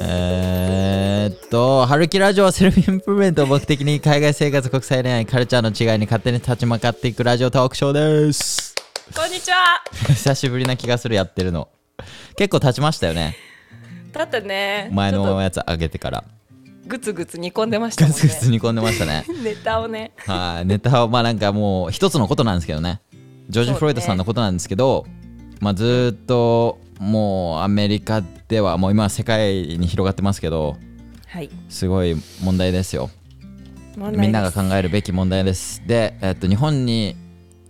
[0.00, 8.74] えーっと、春樹ラジオはセルフインプルメントを目的に海外生活、国際恋愛、カルチャーの違いに勝手に立ち向かっていくラジオトークショーです。
[9.14, 11.68] こんにちは久しぶりな気がする、やってるの。
[12.36, 13.36] 結構経ちましたよね。
[14.12, 16.22] だってね前のやつ上げてから。
[16.22, 16.28] と
[16.86, 19.26] グツグツ煮込んでましたねツグツ煮込んでましたね。
[19.44, 23.02] ネタをねはい、ネタを、まあなんかもう一つのことなんですけどね。
[23.48, 25.06] ジョージ・フロイドさんのことなんですけど、
[25.60, 30.76] まあずーっともうアメリカでは、もう今は世界に広がってますけど、
[31.26, 33.10] はいすごい問題ですよ。
[33.96, 35.82] みんなが考えるべき問題です。
[35.86, 37.16] で、えっと、日本に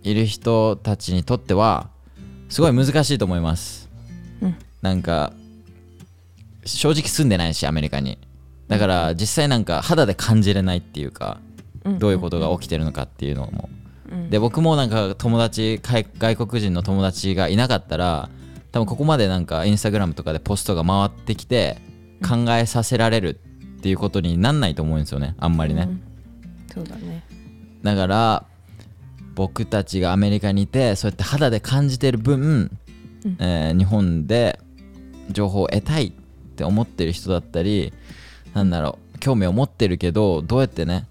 [0.03, 1.91] いる人たちにとっては、
[2.49, 3.89] すごい難しいと思います。
[4.43, 5.33] うんなんか、
[6.65, 8.19] 正直住んでないし、アメリカに。
[8.69, 11.41] だから、実際なんか肌で感じれないっていうか、
[11.85, 13.69] うんどういうことが起きてるのかっていうのも。
[14.11, 14.31] うん。
[14.31, 18.29] で、僕もなんか友達、海外国人の友達がいなかったら、
[18.73, 21.79] 多分ここまでなんかインスタグラムとかでポストが回ってきて、
[22.27, 23.39] 考えさせられる
[23.79, 25.83] っていうことになんないと思うんですよね、あんまりね。
[25.83, 26.03] うん。
[26.73, 27.25] そうだね。
[27.83, 28.45] だから
[29.35, 32.77] 僕たちがアメリカにいてそうやって肌で感じてる分、
[33.39, 34.59] えー日本で
[35.31, 36.13] 情報を得たいっ
[36.57, 37.93] て思ってる人だったり
[38.55, 41.07] なんだろう興味を持ってるけどどうやってね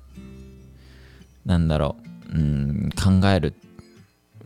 [1.45, 3.53] なんだろううん考える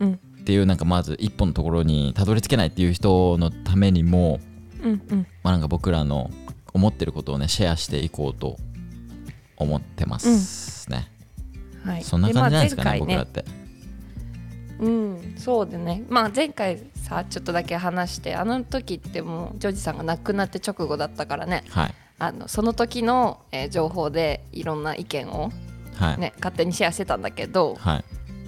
[0.00, 4.40] うんっていうなんかまず一本のところにたどり着けないっていう人のためにも、
[4.82, 5.26] うんうん。
[5.44, 6.30] まあ、なんか僕らの
[6.74, 8.56] 思ってることをねシェアしていこうと
[9.56, 11.08] 思ってますね、
[11.84, 12.02] はい。
[12.02, 13.44] そんな感じなんですかねまあ前回僕らって。
[14.80, 16.02] うんそうでね。
[16.08, 21.62] まあ前回さちょっとだけ話してあの時ってもうジョージさんが亡くなって直後だったからね。
[21.68, 21.94] はい。
[22.18, 25.52] あのその時の、えー情報でいろんな意見を
[25.94, 28.04] はい、ね勝手にシェアしてたんだけどはい。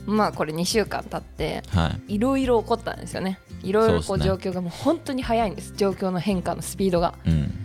[0.06, 2.16] まあこれ2週間経ってはい。
[2.16, 3.38] いろいろ起こったんですよね。
[3.62, 5.74] いろいろこそう状況がもう本当に早いんです。
[5.76, 7.14] 状況の変化のスピードが。
[7.26, 7.64] うん。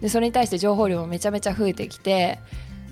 [0.00, 2.38] でそれに対して情報量もめちゃめちゃ増えてきて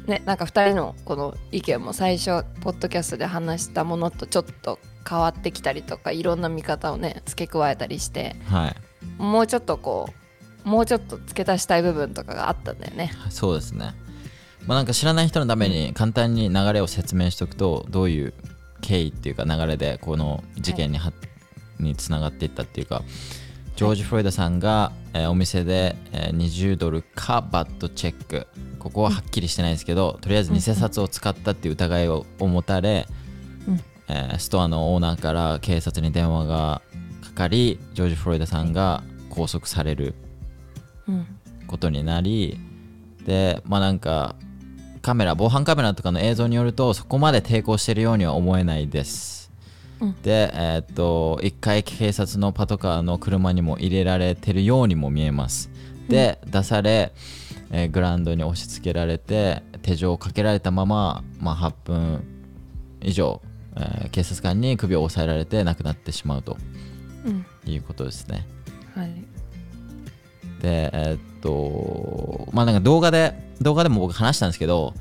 [0.07, 8.75] ねなんか2人のこの意見も最初ポッドキャストで話したものとちょっと変わってきたりとかいろんな見方をね付け加えたりしてはい。
[9.23, 10.09] もうちょっとこ
[10.65, 13.13] うもうちょっと付け足したい部分とかがあったんだよね。
[13.29, 13.95] そうですね
[14.67, 18.35] まあなんか知らない人のために簡単に流れを説明しておくとどういう
[18.81, 21.13] 経緯っていうか流れでこの事件には、
[21.81, 23.03] につながっていったっていうか
[23.77, 28.47] ジョージ・フロイドさんが、えーお店で、えー20ドルかバッドチェック。
[28.79, 33.09] ここははっきりしてないですけどとりあえず偽札を使ったっていう疑いをを持たれ、
[33.67, 33.81] うん。
[34.09, 36.83] えーストアのオーナーから警察に電話が
[37.23, 40.15] かかりジョージ・フロイドさんが拘束される
[41.09, 41.27] うん。
[41.67, 42.61] ことになり
[43.25, 44.37] でまあなんか
[45.05, 49.53] カメラ防犯カメラとかの映像によるとそこまで抵抗してるようには思えないです、
[50.01, 50.23] うん。
[50.23, 55.69] でえーっと一回警察のパトカーの車にも入れられてるようにも見えます。
[56.09, 57.13] で、出され、
[57.71, 62.25] えーグラウンドに押し付けられて手錠をかけられたまま、まあ、8分
[63.03, 63.43] 以上、
[63.77, 66.57] えー警察官に首を押さえられて亡くなってしまうと
[67.27, 67.45] うん。
[67.71, 68.47] いうことですね。
[68.95, 69.13] はい。
[70.63, 74.95] でえーっとまあなんか動画で動画でも僕話したんですけど、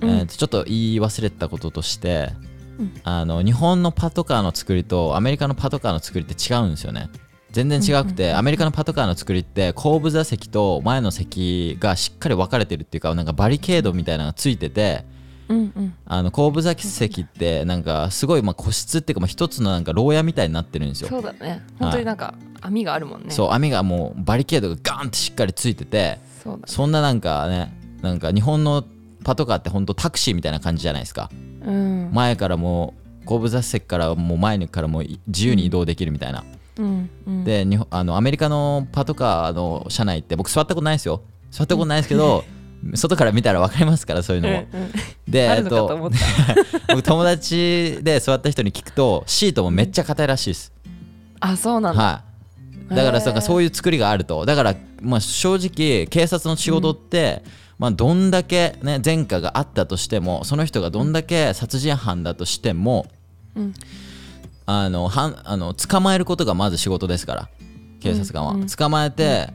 [0.00, 0.10] うん。
[0.10, 2.30] えーっとちょっと言い忘れてたこととして、
[2.78, 3.00] うん。
[3.02, 7.08] あの日本のパトカーの作りとアメリカのパトカーの作りって違うんですよね。
[7.50, 15.06] 全然違くて、アメリカのパトカーの作りって後部座席と前の席がしっかり分かれてるっていうかなんかバリケードみたいなのがついてて
[15.48, 15.94] うんうん。
[16.04, 21.08] あの後部座席ってなんかすごいまあ個室っていうかまあ一つのなんか牢屋みたいになってるんですよ。
[21.08, 21.64] そうだね。
[21.78, 23.30] 本当になんか網があるもんね。
[23.30, 28.84] そう網がもうバリケードがガーンってしっかりついててそうだそんななんかねなんか日本の
[29.24, 31.30] パトカーって本当タクシーみたいな感じじゃないですか。
[31.64, 32.10] うん。
[32.12, 36.44] 前からもう後部座席からもう前からもう自由に移動できるみたいな、
[36.78, 37.10] うん。
[37.26, 37.44] うん。
[37.44, 41.22] で日本あのアメリカのパトカーの車内って僕座ったことないですよ。
[41.50, 42.44] 座ったことないですけど
[42.94, 44.90] 外から見たら分かりますからそういうのも、うんうん
[45.28, 45.88] でえっと
[46.88, 50.72] 僕友達で座った人に聞くとシートもめっちゃ硬いらしいです、
[51.40, 52.02] あそうなんだ。
[52.02, 52.22] は
[52.90, 52.94] い。
[52.94, 54.46] だからそういう作りがあると。
[54.46, 57.42] だからまあ正直警察の仕事って、
[57.78, 63.06] まあどんだけね前科があったとしてもその人がどんだけ殺人犯だとしても、
[63.56, 63.74] うん。
[64.68, 67.48] あのはんあの捕まえることがまず仕事ですから
[68.00, 68.66] 警察官は、うんうん。
[68.66, 69.48] 捕まえて、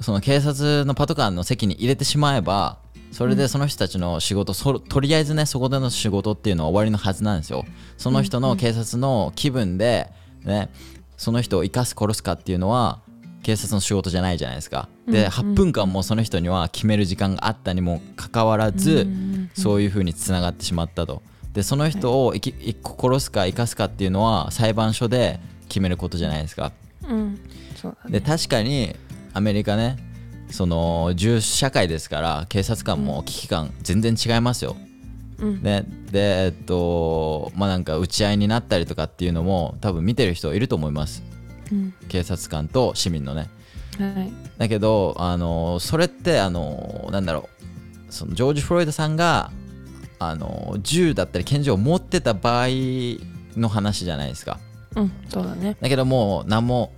[0.00, 2.78] その警察のパトカーの席に入れてしまえば
[3.14, 7.64] それでその人たちの仕事、そとりあえずねそこでの仕事っていうのは終わりのはずなんですよ。
[7.96, 10.10] その人の警察の気分で、
[10.42, 10.68] ね、
[11.16, 13.02] その人を生かす殺すかっていうのは
[13.44, 14.88] 警察の仕事じゃないじゃないですか。
[15.06, 19.06] で、8分間もその人には決める時間があったにもかかわらず、
[19.54, 21.22] そういう風につながってしまったと。
[21.52, 25.38] でその人を生き殺すか生かすかっていうのは裁判所で
[25.68, 26.72] 決めることじゃないですか。
[27.08, 27.38] うん。
[27.76, 28.96] そうだでね確かに
[29.34, 30.13] アメリカね
[30.54, 34.76] その銃社会ですから警察官も危機感全然違いますよ、
[35.38, 35.62] うん。
[35.64, 41.24] ででえっとまあなんか撃ち合いになったりとかっていうのも多分見てる人いると思います。
[41.72, 41.92] うん。
[42.08, 43.50] 警察官と市民のね。
[43.98, 44.32] はい。
[44.56, 47.48] だけどあのそれってあのなんだろ
[48.08, 48.12] う。
[48.12, 49.50] そのジョージ・フロイドさんが
[50.20, 52.68] あの銃だったり拳銃を持ってた場合
[53.56, 54.60] の話じゃないですか。
[54.94, 55.12] うん。
[55.28, 55.76] そうだね。
[55.80, 56.92] だけどもう何も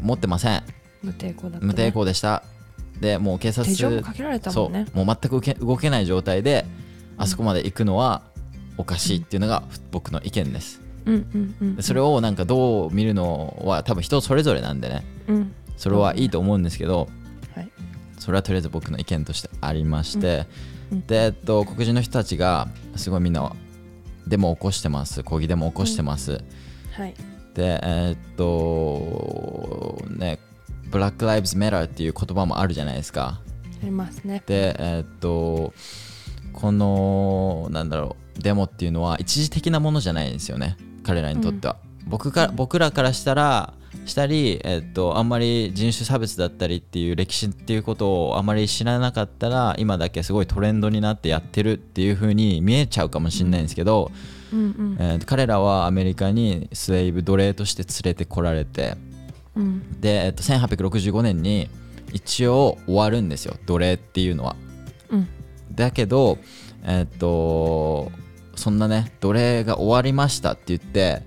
[0.00, 0.64] 持ってません。
[1.00, 1.66] 無抵抗だね。
[1.66, 2.42] 無抵抗でした
[3.02, 4.86] でもう警察手錠もかけられたもんね。
[4.86, 6.64] そうもう全く動けない状態で
[7.18, 8.22] あそこまで行くのは
[8.78, 10.80] おかしいっていうのが僕の意見です。
[11.04, 15.04] うんうんうんでそれをなんかどう見るのは多分人それぞれなんでね。
[15.26, 15.52] うん。
[15.76, 17.08] それはいいと思うんですけど
[17.56, 17.68] はい。
[18.20, 20.46] それはとりあえず僕の意見としてありまして、
[20.92, 20.98] うん。
[20.98, 21.06] うん。
[21.06, 23.52] で、えっと、黒人の人たちがすごいみんな
[24.28, 25.24] デモを起こしてます。
[25.24, 26.40] 抗議デモを起こしてます、
[26.92, 27.14] はい。
[27.54, 30.38] でえっとね
[30.92, 33.40] ブラック・ライブズ・メターっていう言葉もあるじゃないですか。
[33.82, 34.42] ありますね。
[34.46, 35.72] でえっと
[36.52, 40.76] このなんだろうデモっていうのは一時的なものじゃないんですよね。
[41.02, 43.74] 彼らにとっては、僕か僕らからしたら
[44.04, 54.10] したり、えっと、あんまり人種差別だったりっていう歴史っていうことをあまり知らなかったら今だけすごいトレンドになってやってるっていう風に見えちゃうかもしれないんですけど、
[54.52, 54.96] うんうん。
[54.98, 58.96] えー彼らはアメリカにスレイブ奴隷として連れてこられて
[59.56, 61.68] うんで、えっと、1865年に
[62.12, 64.56] 一応終わるんですよ奴隷っていうのは。
[65.10, 65.28] うん。
[65.72, 66.38] だけど
[66.84, 68.10] えっと
[68.54, 71.22] そんなね奴隷が終わりましたって言って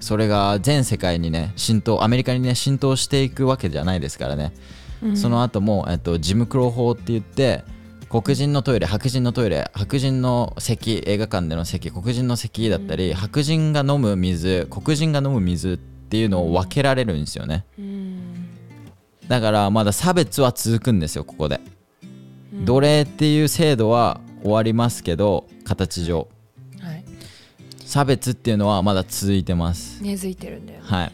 [0.00, 4.52] それが全世界にね浸透アメリカにね浸透していくわけじゃないですからね、
[5.02, 5.16] うん。
[5.16, 7.64] その後も、えっと、ジムクロ法って言って
[8.08, 15.78] 黒人のトイレ白人のトイレ白人の席映画館での席黒人の席だったり、白人が飲む水黒人が飲む水
[16.12, 17.64] っていうのを分けられるんですよね。
[17.78, 18.46] うん。
[19.28, 21.58] だからまだ差別は続くんですよここで。
[22.66, 26.28] 奴隷っていう制度は終わりますけど形上。
[26.80, 27.04] はい。
[27.86, 30.02] 差別っていうのはまだ続いてます。
[30.02, 30.86] 根付いてるんだよね。
[30.86, 31.12] はい、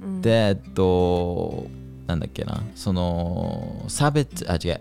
[0.00, 0.22] うん。
[0.22, 1.66] でえっと
[2.06, 2.62] なんだっけな。
[2.76, 4.80] その差別あ違う。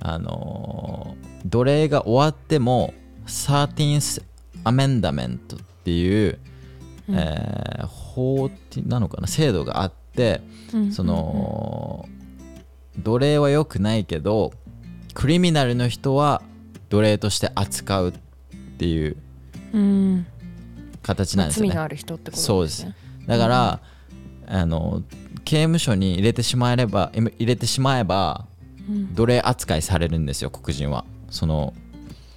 [0.00, 2.94] あの奴隷が終わっても
[3.26, 4.22] 13th
[4.64, 6.38] Amendment っていう、
[7.10, 7.14] うん。
[7.18, 10.40] えー法ってなのかな制度があって
[10.72, 10.92] うん。
[10.92, 12.08] その
[12.98, 14.52] 奴隷は良くないけど
[15.14, 16.42] クリミナルの人は
[16.90, 18.12] 奴隷として扱うっ
[18.78, 19.16] ていう
[19.72, 20.26] うん
[21.02, 21.68] 形なんですよね。
[21.70, 22.86] 罪のある人ってことそうです。
[23.26, 23.80] だから、
[24.46, 25.02] あの
[25.44, 28.46] 刑務所に入れてしまえれば入れてしまえば
[28.88, 29.14] うん。
[29.14, 31.04] 奴隷扱いされるんですよ黒人は。
[31.30, 31.72] その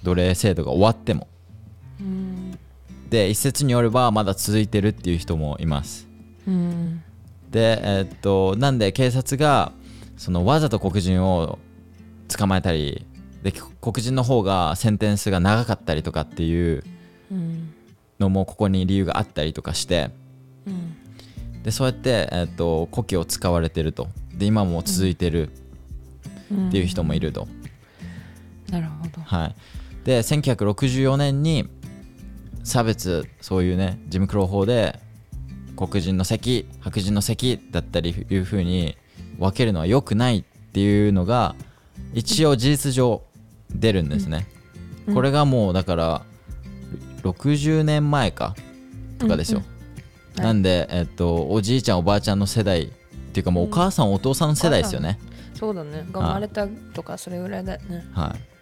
[0.02, 1.28] 奴隷制度が終わっても。
[1.30, 1.35] うん
[3.16, 6.06] で一説によればまだ続いてるっていう人もいます。
[6.46, 7.02] うん。
[7.50, 9.72] でえっとなんで警察が
[10.18, 11.58] そのわざと黒人を
[12.28, 13.06] 捕まえたり
[13.42, 16.84] で黒人の方がセンテンスが長かったりとかっていう
[17.32, 17.72] うん。
[18.20, 20.10] のもここに理由があったりとかして
[20.66, 21.62] うん。
[21.62, 24.08] でそうやって、えっと古希を使われてると。
[24.34, 25.48] で今も続いてる
[26.68, 27.48] っていう人もいると、
[28.70, 29.22] なるほど。
[29.22, 29.54] はい。
[30.04, 31.66] で1964年に
[32.66, 34.98] 差別そういうねジムクロー法で
[35.76, 38.96] 黒人の席白人の席だったりいう風に
[39.38, 40.42] 分けるのは良くないっ
[40.72, 41.54] ていうのが
[42.12, 43.22] 一応事実上
[43.70, 44.48] 出るんですね、
[45.06, 45.14] うん。
[45.14, 46.22] これがもうだから
[47.22, 48.56] 60年前か
[49.18, 49.62] とかですよ、
[50.36, 50.46] うんはい。
[50.46, 52.88] なんで、えっと、おじいちゃんおばあちゃんの世代っ
[53.32, 55.18] ていうかもうお母さん、お父さんの世代ですよね、
[55.54, 56.06] そうだね。
[56.10, 58.06] が生まれたとかそれぐらいだよね。
[58.12, 58.55] はい、で、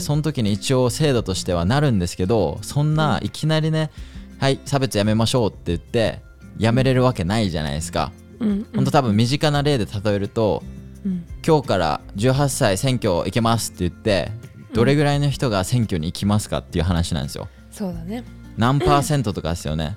[0.00, 3.90] その時に一応制度としてはなるんですけどそんないきなりね、
[4.38, 6.22] はい差別やめましょうって言って
[6.58, 8.84] やめれるわけないじゃないですか、うんほん。
[8.84, 10.62] と多分身近な例で例えると
[11.04, 11.24] うん。
[11.46, 14.32] 今日から18歳選挙行けますって言って
[14.72, 17.48] どれぐらいの人が選挙に行きますかっていう話なんですよ。
[17.70, 18.24] そうだね。
[18.56, 19.96] 何パーセントとかですよね。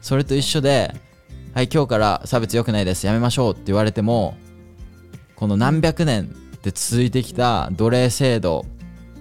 [0.00, 0.94] それと一緒で
[1.54, 4.36] はい今日から差別良くないですやめましょうって言われても
[5.36, 8.66] この何百年で続いてきた奴隷制度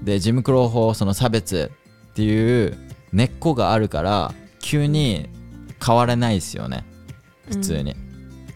[0.04, 1.72] でジムクロー法その差別
[2.12, 2.78] っていう
[3.12, 5.30] 根っこがあるから急に
[5.86, 6.86] 変われないですよね。
[7.50, 7.96] 普通に、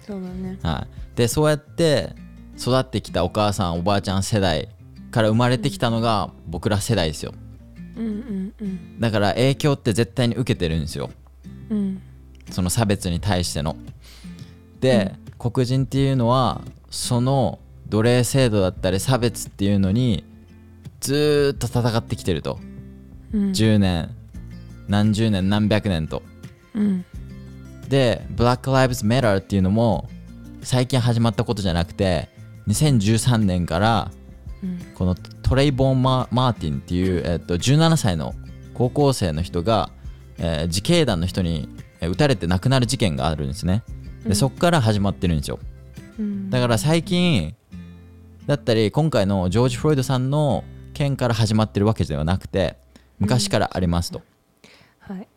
[0.06, 0.58] そうだね。
[0.62, 2.16] はい、でそうやって
[2.58, 4.70] 育ってきたお母さんおばあちゃん世代
[5.12, 7.34] から生まれてきたのが僕ら世代ですよ。
[7.98, 9.00] うんうんうん。
[9.00, 11.10] だから影響って絶対に受けてるんですよ。
[11.70, 12.02] うん。
[12.52, 13.76] その差別に対しての。
[14.80, 20.24] で、黒人っていうのはその奴隷制度だったり差別っていうのに
[21.00, 22.60] ずーっと戦ってきてると、
[23.34, 23.52] うん。
[23.52, 24.10] 10年。
[24.88, 26.24] 何十年何百年と。
[26.74, 27.06] うん。
[27.88, 30.10] で Black Lives Matter っていうのも
[30.62, 32.30] 最近始まったことじゃなくて
[32.68, 34.12] 2013年から
[34.64, 34.80] うん。
[34.96, 38.34] このトレイボーン・ママーティンっていう、えっと、17歳の
[38.74, 39.90] 高校生の人が、
[40.38, 41.70] えー自警団の人に
[42.02, 43.84] えー撃たれて亡くなる事件があるんですね。
[44.24, 45.60] でそこから始まってるんですよ。
[46.20, 46.50] うん。
[46.50, 47.56] だから最近
[48.46, 50.64] だったり今回のジョージ・フロイドさんの
[50.98, 52.76] 件から始まってるわけではなくて
[53.20, 54.24] 昔からありますと、
[55.00, 55.28] はい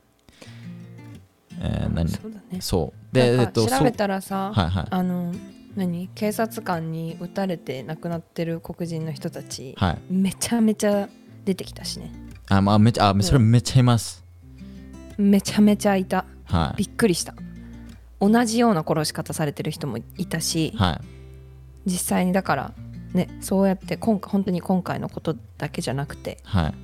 [1.61, 5.35] えー何そうだねそうで、えっと調べたらさ、はいはいあの
[5.77, 11.09] 何警察官に撃たれて亡くなってる黒人の人たち、はいめちゃめちゃ
[11.45, 12.11] 出てきたしね
[12.49, 14.25] あまあめちゃあそれめっちゃいます
[15.19, 17.35] めちゃめちゃいたはいびっくりした
[18.21, 21.01] 同じような殺し方されてる人もいたしはい
[21.87, 22.73] 実際にだから
[23.15, 26.75] ねそうやって今回本当に今回のことだけじゃなくてはい。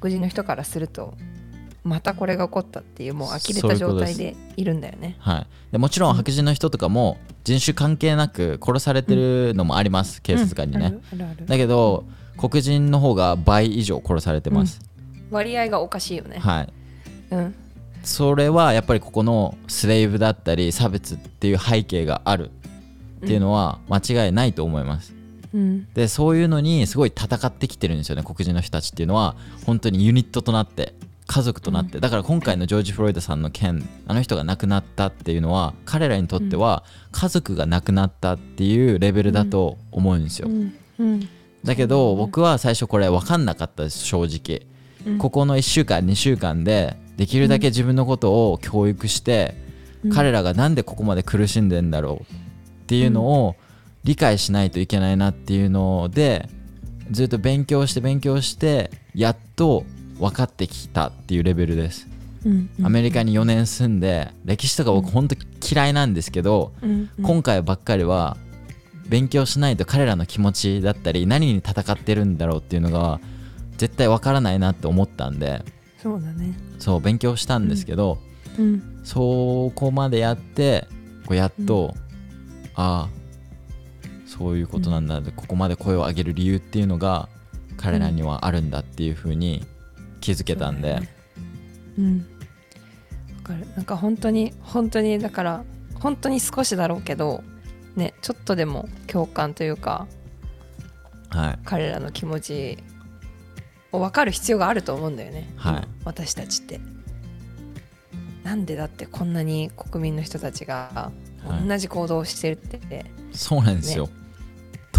[0.00, 1.14] 黒人の人からすると
[1.86, 5.16] またこれが起こったっていうもう呆れた状態でいるんだよね。
[5.20, 11.46] はい、でもちろん白人の人とかも人種関係なく殺されてるのもあります、警察官にね、うんあるあるある。
[11.46, 12.04] だけど
[12.36, 14.80] 黒人の方が倍以上殺されてます、
[15.30, 16.38] 割合がおかしいよね。
[16.38, 16.72] はい。
[17.30, 17.54] うん。
[18.02, 22.50] それはやっぱりここのスレイブだったり差別っていう背景がある
[23.24, 25.15] っていうのは間違いないと思います
[25.54, 25.88] うん。
[25.94, 29.36] でそういうのにすごい戦ってきてるんですよね黒人の人たちっていうのは。
[29.64, 30.94] 本当にユニットとなって
[31.26, 40.74] 家族となって、だから今回のジョージ・フロイドさんの件あの人が亡くなったっていうのは彼らにとっては家族が亡くなったっていうレベルだと思うんですよ、うん。
[40.98, 41.28] うん。
[41.64, 44.66] だけど僕は最初これ分かんなかったです正直、
[45.04, 45.18] うん。
[45.18, 49.56] ここの1週間2週間でできるだけ自分のことを教育して、
[50.04, 50.12] うん。
[50.12, 52.36] 彼らがなんでここまで苦しんでんだろうっ
[52.86, 53.56] ていうのを
[54.06, 56.48] 理解しないといけないなっていうので
[57.10, 59.84] ずっと勉強して勉強してやっと
[60.18, 62.06] 分かってきたっていうレベルです、
[62.44, 65.34] うんアメリカに4年住んで歴史とか僕本当
[65.68, 67.24] 嫌いなんですけど、うんうん。
[67.24, 68.36] 今回ばっかりは
[69.08, 73.18] 勉強しないと彼らの気持ちだったり何に戦ってるんだろうっていうのが
[73.78, 75.64] 絶対わからないなって思ったんで。
[76.00, 76.56] そうだね。
[76.78, 78.18] そう勉強したんですけど、
[78.56, 79.00] うん。
[79.02, 80.86] そこまでやって
[81.26, 81.96] こうやっと、
[82.76, 83.15] ああ
[84.38, 87.28] そういうことなんだ、でここまで声を上げる理由っていうのが
[87.76, 89.64] 彼らにはあるんだっていうふうに
[90.20, 91.14] 気づけたんで、そうだよね
[91.98, 92.26] うん。
[93.36, 93.66] わかる。
[93.76, 95.64] なんか本当に本当にだから
[95.94, 97.42] 本当に少しだろうけど
[97.96, 100.06] ねちょっとでも共感というか
[101.30, 101.58] はい。
[101.64, 102.78] 彼らの気持ち
[103.92, 105.72] を分かる必要があると思うんだよね、はい。
[105.76, 106.80] 今私たちって。
[108.44, 111.10] なんでだってこんなに国民の人たちが
[111.44, 111.68] はい。
[111.68, 114.08] 同じ行動をしてるって、そうなんですよ、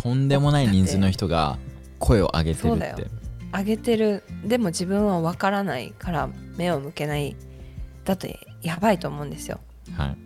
[0.02, 1.58] とんでもない人数の人が
[1.98, 3.08] 声を上げてるって。
[3.52, 4.24] 上げてる。
[4.46, 7.36] でも自分は分からないから目を向けない。
[8.06, 8.28] だと
[8.62, 9.60] やばいと思うんですよ、
[9.98, 10.18] はい。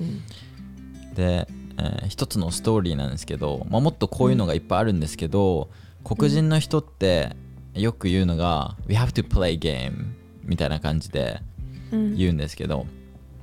[0.00, 1.14] うん。
[1.14, 5.68] で、えー一つのストーリーなんですけど、まあ、もっとこういうのがいっぱいあるんですけど、
[6.04, 7.36] 黒人の人って
[7.74, 11.42] よく言うのが「We have to play game」みたいな感じで
[11.90, 12.16] うん。
[12.16, 12.86] 言うんですけど、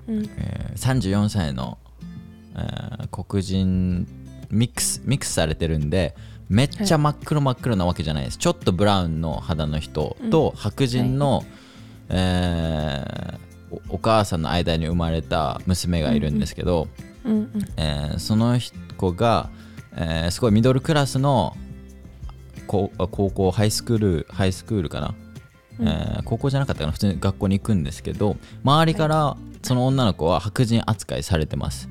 [0.08, 0.26] うん。
[0.38, 1.78] えー34歳の、
[2.56, 4.08] えー黒人
[4.50, 6.16] ミックスミックスされてるんで
[6.50, 11.44] めっちゃ真っ黒真っ黒なわけじゃないです、ちょっとブラウンの肌の人と白人の、
[12.10, 13.46] えー
[13.90, 16.88] おお母さんの間に生まれた娘がいるんですけど、
[17.26, 18.60] うんうんえーその
[18.96, 19.50] 子が、
[19.96, 21.58] えーすごいミドルクラスの
[22.68, 25.16] 高高校ハイスクールハイスクールかな、
[25.80, 25.88] うん。
[25.88, 26.92] えー高校じゃなかったかな？
[26.92, 31.90] 普通に学校に行くんですけど周りからその女の子は白人扱いされてます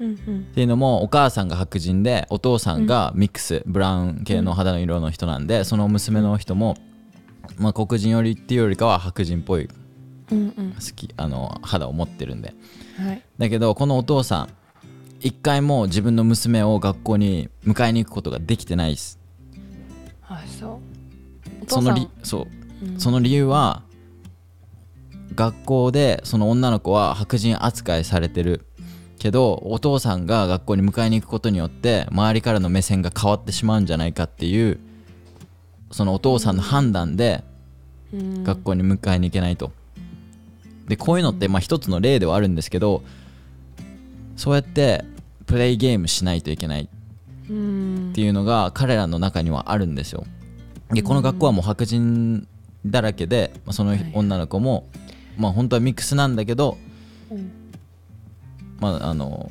[0.00, 6.76] うんうんっていうのもお母さんが白人でお父さんがミックス、ブラウン系の肌の色の人なんでその娘の人も、
[7.58, 9.68] まあ、黒人よりっていうよりかは白人っぽい
[10.30, 10.72] うんうん。
[10.72, 12.54] 好きあの肌を持ってるんで。
[12.98, 13.22] はい。
[13.38, 14.48] だけどこのお父さん
[15.20, 19.18] 一回も自分の娘を学校に迎えに行くことができてないです。
[20.26, 20.80] あそ
[21.60, 21.64] う？
[21.66, 22.48] おそのりそ
[22.82, 22.86] う。
[22.86, 23.00] うん。
[23.00, 23.82] その理由は
[25.34, 28.66] 学校でその女の子は白人扱いされてる
[29.24, 34.78] けどお父さんが学校に迎えに行くことによって周りからの目線が変わってしまうんじゃないかっていう
[35.90, 37.42] そのお父さんの判断で
[38.12, 38.44] うん。
[38.44, 39.72] 学校に迎えに行けないと。
[40.88, 43.02] でこういうのってまあ一つの例ではあるんですけど
[44.36, 45.06] そうやって
[45.46, 46.82] プレイゲームしないといけない。
[46.82, 46.88] っ
[47.48, 48.12] うん。
[48.14, 50.26] ていうのが彼らの中にはあるんですよ。
[50.92, 52.46] でこの学校はもう白人
[52.84, 54.10] だらけで、まあ、そのはい。
[54.12, 54.86] 女の子も、
[55.38, 56.76] まあ本当はミックスなんだけど、
[57.30, 57.63] うん
[58.84, 59.50] まああの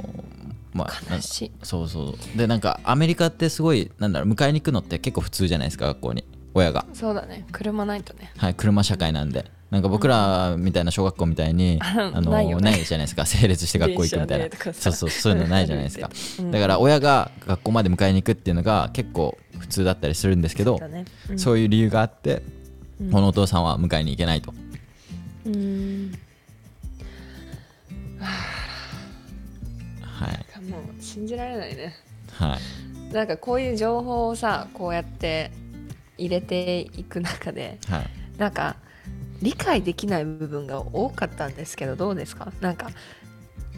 [0.74, 1.52] まあ悲しい。
[1.64, 2.38] そうそう。
[2.38, 6.24] でなんかアメリカってすごいなんだろう迎えに行くのって結構普通じゃないですか学校に。
[6.56, 6.86] 親が。
[6.94, 7.48] そうだね。
[7.52, 8.32] 車ないとね。
[8.38, 9.50] はい車社会なんで。
[9.72, 12.84] なんか僕らみたいな小学校みたいにあ あのないよね。
[12.86, 13.26] じゃないですか。
[13.26, 14.74] 整列して学校行くみたいな。
[14.74, 16.12] そうそうそういうのないじゃないですか。
[16.40, 16.52] うん。
[16.52, 21.06] だから親が学校まで迎えに行くっていうのが結構普通だったりするんですけどだね。
[21.30, 21.40] うん。
[21.40, 22.44] そういう理由があって
[23.02, 23.12] うん。
[23.12, 24.54] このお父さんは迎えに行けないと。
[25.46, 26.12] うん
[30.24, 30.62] はい。
[30.70, 31.96] もう信じられないね。
[32.32, 32.58] は
[33.12, 33.14] い。
[33.14, 35.52] なんかこういう情報をさこうやって
[36.18, 38.10] 入れていく中ではい。
[38.38, 38.78] なんか
[39.42, 42.52] 理解できない部分が多かったんですけどどうですか？
[42.62, 42.90] なんか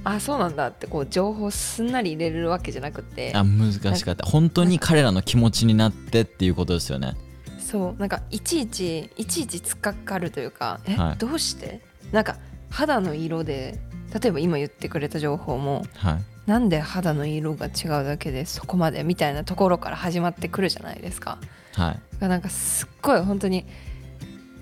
[0.04, 3.34] あそうなんだってこう情報すんなり入れるわけじゃなくて。
[3.36, 4.26] あ難しかった。
[4.26, 7.14] 本当に彼らの気持ちになってっていうことですよね。
[7.60, 8.00] そう。
[8.00, 11.18] なんかいちいちいちいち突っかかるというかえ、はい。
[11.18, 11.82] どうして？
[12.12, 12.38] なんか
[12.70, 13.80] 肌の色で
[14.14, 21.40] 例えば今言ってくれた情報もはいなんで肌の色が違うだけでそこまでみたいなところから始まってくるじゃないですか。
[21.74, 22.26] はい。
[22.26, 23.66] なんかすっごい本当に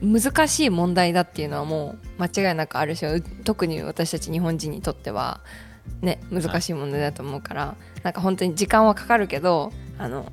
[0.01, 5.41] 難しい問題だっていうのはもう間違いなくあるしう特に私たち日本人にとっては
[6.01, 10.31] ね難しい問題だと思うから、なんか本当に時間はかかるけどあの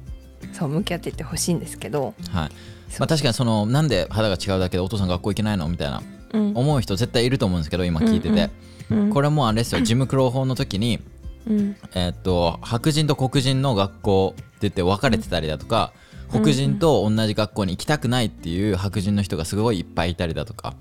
[0.52, 2.50] そう向き合っていってほしいんですけど、はい。
[2.98, 6.02] まあ、確かにそのなんで肌が違うだけでお父さん学校行けないのみたいな
[6.32, 6.52] うん。
[6.54, 8.50] 思う人絶対いると思うんですけど今聞いてて、
[8.90, 9.10] うん。
[9.10, 11.00] これもあれですよジムクロ法の時に、
[11.48, 11.76] うん。
[11.94, 15.92] えーっと白人と黒人の学校って言って分かれてたりだとか、
[16.30, 20.74] 黒人と同じ学校に行きたくないっていう白人の人がすごいいっぱいいたりだとか、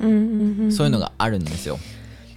[0.00, 1.78] うんうんうんそういうのがあるんですよ。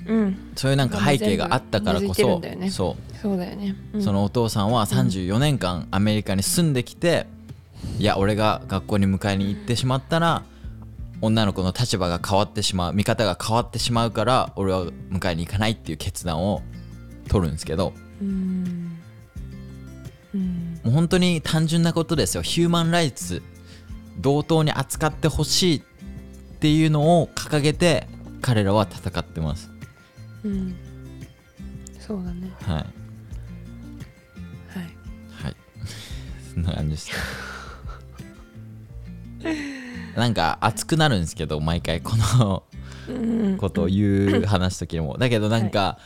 [0.06, 0.52] うん。
[0.56, 2.70] そういうなんか背景があったからこそね。
[2.70, 3.18] そう。
[3.18, 4.02] そうだよね、うん。
[4.02, 7.26] そのお父さんは34年間アメリカに住んできて、
[8.00, 10.44] いや俺が学校に迎えに行ってしまったら
[11.22, 16.62] 女の子の立場が変わってしまう見方が変わってしまうから俺は迎えに行かないっていう決断を
[17.28, 18.98] 取るんですけどうん。
[20.34, 20.80] うん。
[20.84, 22.44] もう本当に単純なことですよ。
[22.44, 23.42] ヒューマンライツ
[24.20, 25.82] 同等に扱ってほしいっ
[26.60, 28.08] ていうのを掲げて
[28.42, 29.70] 彼らは戦ってます。
[30.44, 30.76] うん。
[32.00, 32.52] そうだね。
[32.64, 32.76] はい。
[32.76, 32.86] はい。
[35.44, 35.56] はい。
[36.54, 37.12] そんな感じです。
[40.16, 42.64] なんか熱くなるんですけど毎回この
[43.08, 43.58] うん。
[43.58, 45.18] ことを言う話す時も。
[45.18, 45.98] だけどなんか、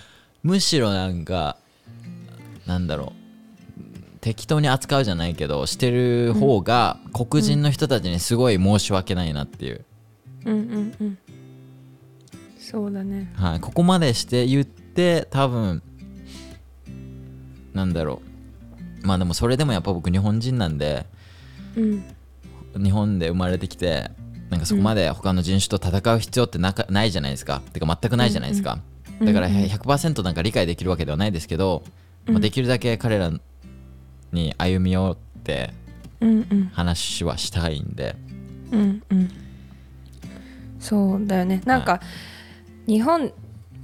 [0.43, 1.57] むしろなんか
[2.65, 3.21] なんだろう。
[4.21, 9.83] 適当に扱うじゃないけどしてる方が黒人の人たちにすごい申し訳ないなっていう、
[10.45, 11.17] うんうんうん。
[12.59, 13.31] そうだね。
[13.35, 15.81] はい、ここまでして言って多分
[17.73, 18.21] なんだろ
[19.03, 19.07] う。
[19.07, 21.07] まあでもそれでもやっぱ僕日本人なんで
[21.75, 22.03] うん。
[22.83, 24.11] 日本で生まれてきて
[24.51, 27.61] なんかそこまで他の人種と戦う必要ってなかないじゃないですか。
[27.73, 28.90] てか全くないじゃないですか、うん
[29.25, 31.83] だからうんうん100%なんか理解できるわけではないですけど、
[32.27, 32.33] うん。
[32.35, 33.31] まあ、できるだけ彼ら
[34.31, 35.73] に歩み寄って
[36.73, 38.15] 話はしたいんで。
[38.71, 39.31] うんうん。
[40.79, 41.61] そうだよね。
[41.65, 42.01] なんか、
[42.87, 43.31] 日本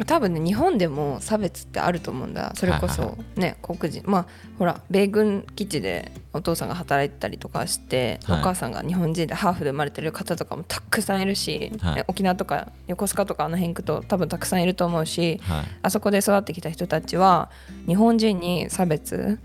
[0.05, 2.53] 多分ね日本でも差別ってあると思うんだ。
[2.55, 4.03] それこそね黒人。
[4.05, 4.25] まあ
[4.59, 8.39] ほら米軍基地でお父さんが働いてたりとかして、はい。
[8.41, 11.95] お母さんが日本人でハーフで生まれてる方とかもたくさんいるし、はい。
[11.95, 15.65] ね沖縄とか横須賀とかあの辺行くと多分たくさんいると思うしはい。
[15.81, 17.49] あそこで育ってきた人たちは
[17.87, 19.39] 日本人に差別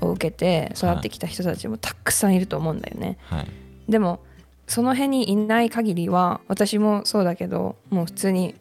[0.00, 3.18] を受けて育ってきた人たちもたくさんいると思うんだよね。
[3.26, 3.46] はい。
[3.88, 4.20] でも
[4.66, 8.56] その辺にいない限りは私もそうだけどもう普通に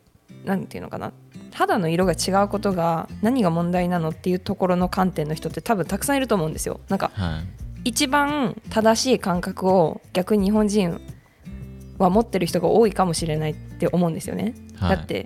[0.45, 1.13] 何て言うのかな
[1.53, 6.79] 肌の色が違うことが何が問題なのっていうところの観点の人って多分たくさんいると思うんですよ。
[6.89, 11.01] なんかはい一番正しい感覚を逆に日本人
[11.97, 14.53] は持ってる人が多いかもしれないって思うんですよね。
[14.75, 15.25] はいだって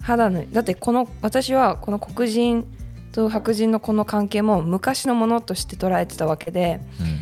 [0.00, 2.66] 肌のだってこの私はこの黒人
[3.12, 7.20] と白人のこの関係も昔のものとして捉えてたわけでうん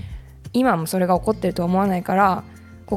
[0.54, 2.44] 今もそれが起こってるとは思わないから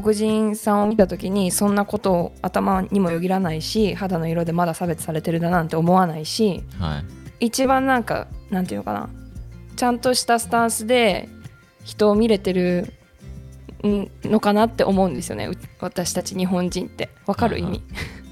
[0.02, 6.98] 黒人さんを見た時にそんなことを頭にもよぎらないし肌の色でまだ差別されてるだなんて思わないしは
[7.40, 7.46] い。
[7.46, 9.08] 一番なんかなんていうのかな。
[9.74, 11.30] ちゃんとしたスタンスで
[11.84, 12.92] 人を見れてる
[13.86, 15.46] んのかなって思うんですよね。
[15.46, 17.08] う私たち日本人って。
[17.24, 17.82] わかる意はいは味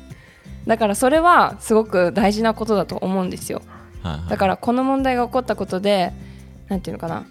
[0.68, 3.62] だからそれはすごく大事なことだと思うんですよ。
[4.02, 4.28] はいはい。
[4.28, 6.12] だからこの問題が起こったことで
[6.68, 7.24] なんていうのかな。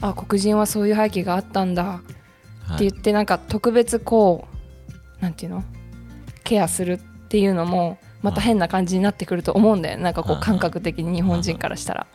[0.00, 1.84] あ黒人はそういう背景があったんだ。
[1.84, 2.16] はい
[2.74, 4.46] って言ってなんか特別こ
[5.20, 5.64] うなんていうの？
[6.44, 6.98] ケアするっ
[7.28, 10.02] ていうのもまた変な感じになってくると思うんだよね。
[10.02, 12.06] なんかこはいう感覚的に日本人からしたら。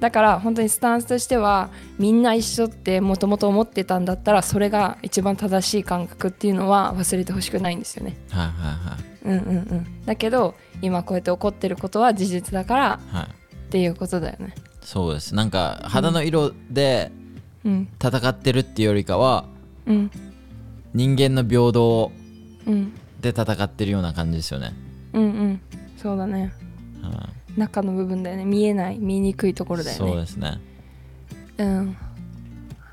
[0.00, 8.16] だから本当にスタンスとしてはみんな一緒ってもともと思ってたんだったらそれが一番正しい感覚っていうのは忘れてほしくないんですよね。
[8.30, 10.04] はいはいうんうんうん。
[10.04, 14.54] だけど今こうやって起こってることは事実だからっていうことだよね。
[14.80, 15.34] そうです。
[15.34, 17.12] なんか肌の色で
[17.64, 17.88] うん。
[18.02, 19.44] 戦ってるっていうよりかは
[19.86, 20.10] うん。
[20.94, 22.12] 人間の平等
[22.66, 22.92] うん。
[23.20, 24.74] で戦ってるような感じですよね、
[25.12, 25.60] うんうん。
[25.96, 26.52] そうだね。
[27.02, 28.44] はい中の部分だよね。
[28.44, 30.58] 見えない見にくいところだよそうねですね。
[31.58, 31.96] うん。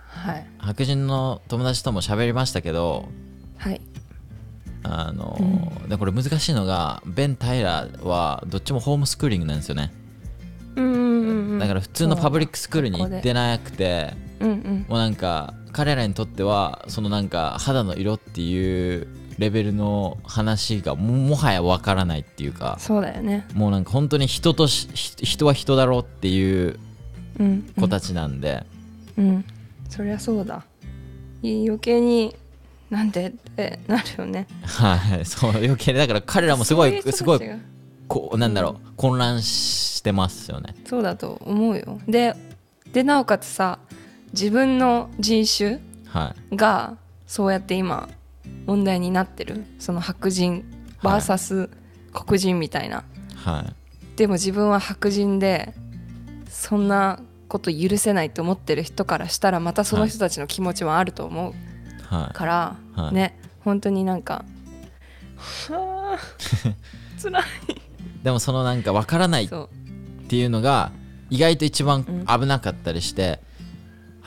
[0.07, 0.45] はい。
[0.57, 3.07] 白人の友達とも喋りましたけど
[3.57, 3.81] はい。
[4.83, 9.93] あの、でこれ難しいのがベン・タイラーはどっちもホームスクーリングなんですよね。
[10.75, 11.59] うんうんうんうん。
[11.59, 14.85] だから普通のパブリックスクールに行ってなくてうんうん。
[14.89, 23.47] もうなんか彼らにとってはそのなんか肌の色っていうレベルの話がももはやわからないっていうかそうだよね。
[23.53, 26.79] もうなんか本当に人としひ人は人だろうっていう
[27.39, 28.65] うん子たちなんで、
[29.17, 29.45] うん。
[29.89, 30.63] そりゃそうだ。
[31.41, 32.35] い余計に
[32.89, 34.47] なんでってなるよね。
[34.63, 35.25] はい。
[35.25, 37.57] そう余計にだから彼らもすごいすごいが
[38.09, 40.75] こうなんだろう、混乱してますよね。
[40.85, 41.99] そうだと思うよ。
[42.07, 42.35] で
[42.91, 43.79] でなおかつさ
[44.33, 46.55] 自分の人種はい。
[46.55, 48.09] がそうやって今
[48.65, 49.65] 問題になってる。
[49.79, 50.63] その白人
[50.99, 51.21] はい。
[51.21, 51.69] VS
[52.11, 53.03] 黒人みたいな、
[53.35, 53.73] はい。
[54.17, 55.73] でも自分は白人で
[56.49, 61.53] そんなこと許せないと思ってる人からしたらまたその人たちの気持ちはあると思う。
[62.03, 62.33] はい。
[62.33, 63.13] から、はい。
[63.13, 64.45] ね本当になんか
[65.69, 66.19] はあ
[67.21, 67.43] 辛い。
[68.23, 69.49] でもそのなんかわからないっ
[70.27, 70.91] ていうのが
[71.29, 72.25] 意外と一番うん。
[72.25, 73.39] 危なかったりして、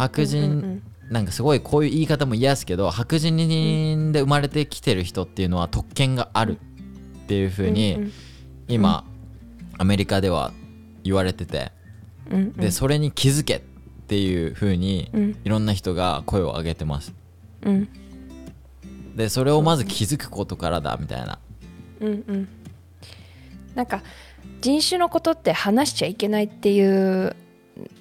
[0.02, 6.58] 白人、なんかすごいこういう言い方も嫌ですけど白人で生まれてきてる人っていうのは特権がある
[7.24, 8.12] っていう風に、うん
[8.68, 9.04] 今、
[9.76, 10.52] アメリカでは
[11.04, 11.72] 言われてて。
[12.56, 13.60] でそれに気づけっ
[14.06, 15.36] ていう風にうん。
[15.44, 17.12] いろんな人が声を上げてます。
[17.62, 17.88] うん。
[19.16, 21.38] でそれをまず気づくことからだみたいな。
[22.00, 22.48] うんうん。
[23.74, 24.02] なんか
[24.60, 27.36] 人種のことって話しちゃいけないっていう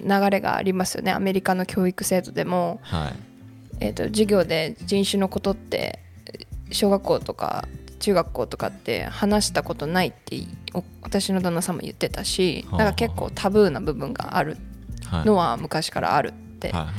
[0.00, 1.12] 流れがありますよね。
[1.12, 3.14] アメリカの教育制度でも、はい。
[3.80, 5.98] えー、と授業で人種のことって
[6.70, 7.66] 小学校とか
[7.98, 10.36] 中学校とかって話したことないって
[10.72, 14.56] お私の旦那さんも言ってたしはあなんか結構タブーな部分がある
[15.06, 15.26] はい。
[15.26, 16.70] のは昔からあるって。
[16.70, 16.94] はいはい。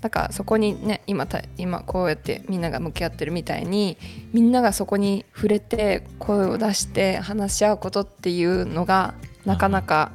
[0.00, 3.98] だからそこにね今た今こうやってみんなが向き合ってるみたいに
[4.32, 9.12] みんながそこに触れて声を出して話し合うことっていうのが
[9.44, 10.10] なかなか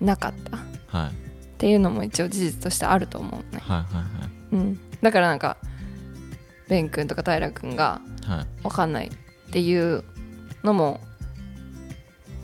[0.00, 0.56] なかった。
[0.56, 0.60] っ
[0.92, 1.58] はい。
[1.58, 4.02] ていうのも一応事実としてあると思うね、はいは
[4.52, 5.56] いうん、だからなんか
[6.68, 8.38] ベン君とか平君がはい。
[8.38, 9.10] はい分かんないっ
[9.52, 10.04] ていう
[10.64, 11.00] のも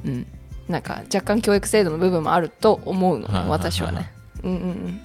[0.04, 0.26] うん。
[0.68, 3.70] なんか若干教育制度の部分もあると思うのね、はいはいはいはい。
[3.70, 4.12] 私はね。
[4.42, 5.00] うんうん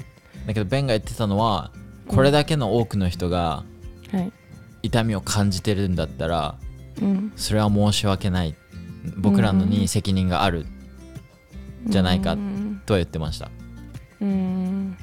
[0.46, 1.72] だけどベンが言ってたのは
[2.08, 3.64] これだけの多くの人が
[4.82, 6.56] 痛みを感じてるんだったら
[7.02, 7.32] うん。
[7.36, 8.56] それは申し訳ない。
[9.18, 10.66] 僕らのに責任がある
[11.88, 12.34] じゃないか。
[12.34, 13.50] うんとは言ってました。
[14.22, 14.98] うん。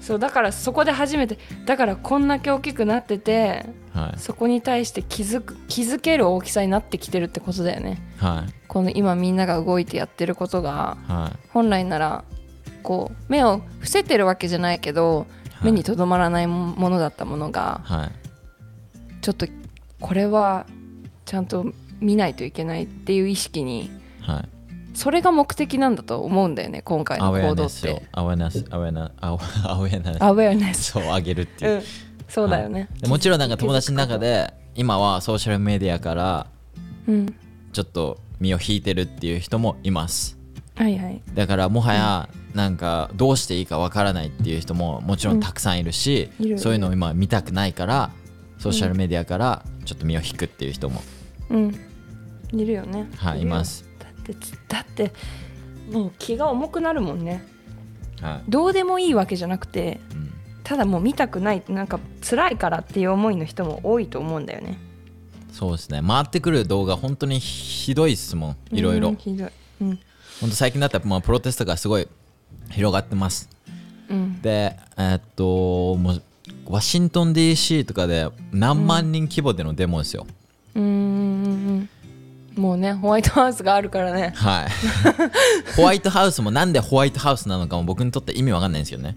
[0.00, 4.18] そうだからそこで初めてだからこんだけ大きくなっててはい。
[4.18, 8.00] そこに対して気づく気づける大きさになってきてるってことだよね。
[8.18, 8.52] はい。
[8.66, 10.96] この今みんなが動いてやってることが。
[11.06, 11.38] はい。
[11.50, 12.24] 本来なら
[12.82, 15.64] こう目を伏せてるわけじゃないけどはい。
[15.66, 18.10] 目にとどまらないものだったものがはい。
[19.20, 19.46] ちょっと
[20.00, 20.66] これは
[21.26, 21.66] ちゃんと
[22.00, 23.90] 見ないといけないっていう意識に
[24.22, 24.48] はい
[25.00, 28.02] それが目的なんだと思うんだよね今回のアウェア行動って。
[28.12, 30.92] アウェアネスアウェアネアウアウェアネアウェアネス。
[30.92, 31.82] ス を上げるっていう、うん。
[32.28, 36.46] そうだよね、でもちろんなんか友達の中で今はソーシャルメディアから
[37.08, 37.34] うん。
[37.72, 40.36] ちょっと身を引いてるっていう人もいます。
[40.74, 41.22] はいはい。
[41.32, 46.58] だからもはやなんかどうしていいかわからないっていう人ももちろんたくさんいるし、うん。
[46.58, 48.10] そういうのを今見たくないから
[48.58, 51.02] ソーシャルメディアからちょっと身を引くっていう人も、
[51.48, 51.74] うん。
[52.52, 53.08] いるよね。
[53.16, 53.89] はい、います、だ
[54.30, 55.12] ってだって
[55.90, 57.44] もう気が重くなるもんね。
[58.20, 58.50] はい。
[58.50, 64.78] どうでもいいわけじゃなくてうん、ただもう見たくないなんか辛いからっていう思いの人も多いと思うんだよね。
[65.52, 66.00] そうですね。
[66.06, 68.56] 回ってくる動画本当にひどいっすもん。
[68.76, 69.08] いろいろ。
[69.08, 69.50] うんひどい。
[69.80, 69.98] うん。
[70.40, 72.08] 本当最近だったらまあプロテストがすごい
[72.70, 73.48] 広がってます。
[74.08, 74.40] うん。
[74.42, 76.22] でえーっともう
[76.70, 80.26] ワシントン DC とかで何万人規模でのデモですよ、
[80.74, 81.88] うん
[82.60, 84.34] もうねホワイトハウスがあるからね。
[84.36, 84.68] はい。
[85.76, 89.16] ホワイトハウスもなんでホワイトハウスなのかも僕にとって意味わかんないんですよね。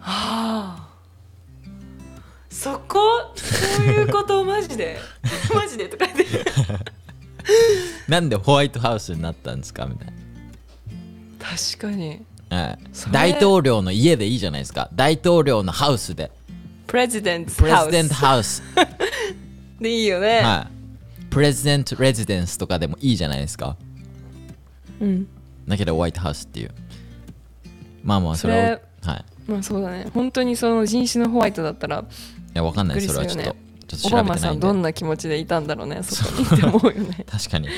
[0.00, 0.88] はあ
[2.48, 2.98] そこ？
[3.36, 4.42] そういうこと？
[4.42, 4.98] マジで？
[5.54, 6.44] マジでとか言って。
[8.08, 10.08] なんでホワイトハウスになったんですかみたい
[11.38, 12.22] 確かに。
[13.10, 14.88] 大統領の家でいいじゃないですか。
[14.94, 16.30] 大統領のハウスで。
[16.86, 17.52] プレジデント
[18.14, 18.62] ハウス
[19.80, 20.81] でいいよね、はい
[21.32, 23.78] プレジデントレジデンスとかでもいいじゃないですか。
[25.00, 25.26] うん。
[25.66, 26.70] だけどホワイトハウスっていう。
[28.04, 29.24] まあまあそれをそはい。
[29.46, 30.06] まあそうだね。
[30.12, 32.04] 本当にその人種のホワイトだったらい
[32.52, 33.56] やわかんないですそれはちょっと
[33.96, 34.30] ちょっとオバ調べてないんで。
[34.30, 37.24] マさんどんな気持ちでいたんだろうねそこにって思うよね。
[37.30, 37.68] 確かに、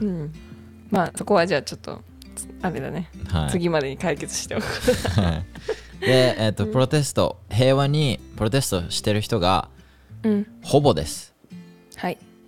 [0.00, 0.32] うん。
[0.92, 2.02] まあそこはじゃあちょっと
[2.62, 4.64] あれだね、はい、次までに解決しておく
[5.20, 5.42] は
[6.00, 6.06] い。
[6.06, 7.40] で、えっとプロテスト。
[7.50, 9.70] 平和にプロテストしてる人が
[10.22, 10.46] うん。
[10.62, 11.30] ほぼです。
[11.30, 11.35] はい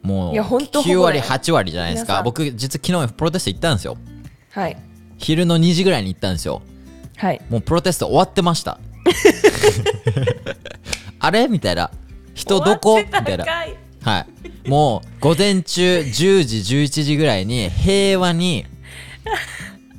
[0.02, 2.22] もういやほんとほぼだ9よ割8割じゃないですか。
[2.22, 3.96] 僕実は昨日プロテスト行ったんですよ。
[4.50, 4.76] はい。
[5.18, 6.62] 昼の2時ぐらいに行ったんですよ。
[7.16, 7.40] はい。
[7.50, 8.78] もうプロテスト終わってました。
[11.20, 11.48] あれ？
[11.48, 11.90] みたいな。
[12.34, 12.98] 人どこ？
[12.98, 13.44] みたいな。
[14.02, 14.26] は
[14.64, 14.68] い。
[14.68, 18.66] もう午前中10時11時ぐらいに平和に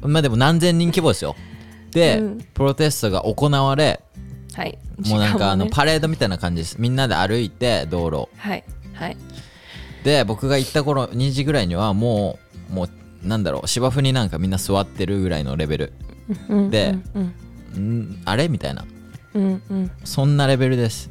[0.02, 1.36] まあでも何千人規模ですよ。
[1.92, 2.38] で、うん。
[2.54, 4.02] プロテストが行われ
[4.56, 4.78] はい。
[5.08, 6.76] もうなんかあのパレードみたいな感じです。
[6.80, 8.64] みんなで歩いて道路はい。
[8.94, 9.18] はい
[10.04, 12.40] で僕が行った頃2時ぐらいにはも
[12.72, 12.90] うもう
[13.28, 15.94] なんだろう芝生になんかみんな座ってるぐらいのレベル。
[16.48, 18.22] うんでうんん。
[18.26, 18.48] あれ？
[18.48, 18.86] みたいな。
[19.34, 19.92] うんうん。
[20.04, 21.10] そんなレベルです。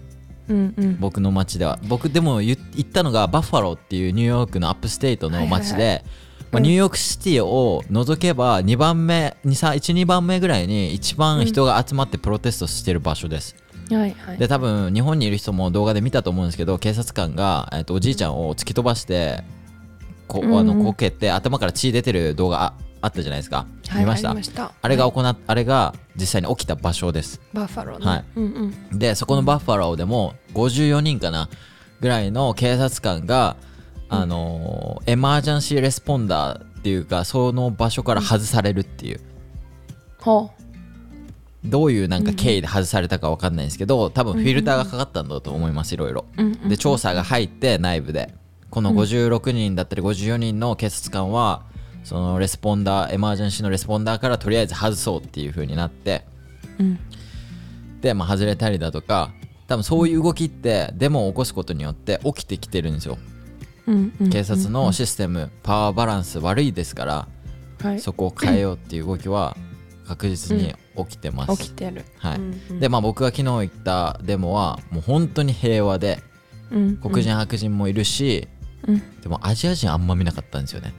[0.48, 0.96] うんうん。
[1.00, 1.78] 僕の街では。
[1.88, 6.04] 僕でも言行ったのがバッファローっていうニューヨークの upstate の街で、はいはい。
[6.50, 13.54] まあ、ニューヨークシティを除けば2番目12番目ぐらいに一番人が集まってプロテストしてる場所です、
[13.96, 14.38] はいはい。
[14.38, 19.42] で多分日本にいる人も動画で見たと思うんですけど警察官が、えっとおじいちゃんを突き飛ばして
[20.26, 20.58] こうんうん。
[20.58, 24.30] あのこけて頭から血出てる動画ああったじゃないですか、はい見ました？
[24.30, 24.72] ありました。
[24.82, 27.40] あれが行っあれが実際に起きた場所です。
[27.54, 28.06] バッファローね。
[28.06, 28.24] はい。
[28.36, 28.98] うんうん。
[28.98, 31.48] でそこのバッファローでも54人かな
[32.00, 33.56] ぐらいの警察官が、
[34.08, 39.20] あのー emergency responder っていうかその場所から外されるっていう、
[40.20, 40.50] ほ
[41.64, 46.24] どういうなんか経緯で外されたかわかんないんですけど多分フィルターがかかったんだと思いますいろいろ
[46.68, 48.34] で調査が入って内部で。
[48.70, 51.62] この56人だったり54人の警察官は
[52.04, 56.24] その responder emergency の responder からとりあえず外そうっていう風になって。
[56.78, 56.98] うん。
[58.00, 59.32] で、まあ、外れたりだとか
[59.66, 63.18] 多分そういう動きってデモを起こすことによって起きてきてるんですよ。
[64.30, 67.28] 警察のシステムパワーバランス悪いですから
[67.82, 68.00] はい。
[68.00, 69.56] そこを変えようっていう動きは
[70.08, 72.04] 確実に起きてます、起きてる。
[72.16, 72.36] はい。
[72.38, 72.80] うんうん。
[72.80, 76.22] でまあ僕が昨日行ったデモはもう本当に平和で
[76.70, 78.48] うん黒人白人もいるし、
[78.86, 79.20] うん。
[79.20, 80.92] でもアジア人あんま見なかったんですよね。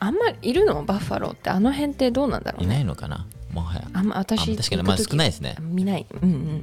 [0.00, 0.84] あんまりいるの？
[0.84, 3.26] バッファローってあの辺ってどうなんだろういねないのかな？
[3.52, 3.88] もはや。
[3.92, 5.56] あんま私あ確かにまあ少ないですね。
[5.60, 6.06] 見ない。
[6.10, 6.62] うんうん。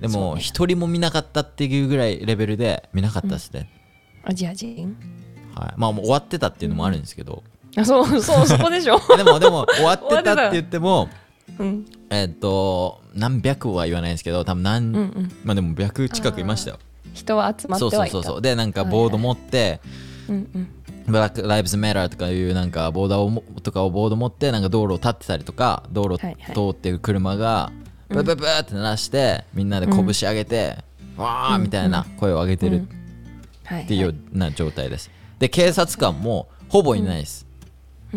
[0.00, 3.70] でも一人も見なかったっていうぐらいレベルで見なかったですね、
[4.24, 4.96] アジア人？
[5.54, 7.44] はい、まあもう終わってたっていうのもあるんですけど、
[7.76, 9.00] あそうそうそこでしょ。
[9.16, 11.08] でもでも終わってたって言っても
[11.58, 11.86] うん。
[12.10, 15.32] えっと何百は言わないんですけど多分何、うんうん。
[15.44, 16.78] まあでも100近くいましたよ。
[17.14, 18.12] 人は集まってはいた。
[18.12, 18.42] そうそうそうそう。
[18.42, 19.80] でなんかボード持って、
[20.28, 20.68] うんうん
[21.06, 26.26] ブラック・ライブズ・メターとかいうなんかボーダーをもとかをボード持ってなんか道路を立ってたりとか道路通
[26.70, 27.72] ってる車が
[28.08, 30.76] ブブブーって鳴らしてみんなで拳上げて、
[31.16, 32.86] わーみたいな声を上げてる
[33.64, 33.84] はい。
[33.84, 35.10] っていうような状態です。
[35.38, 37.46] で警察官もほぼいないです、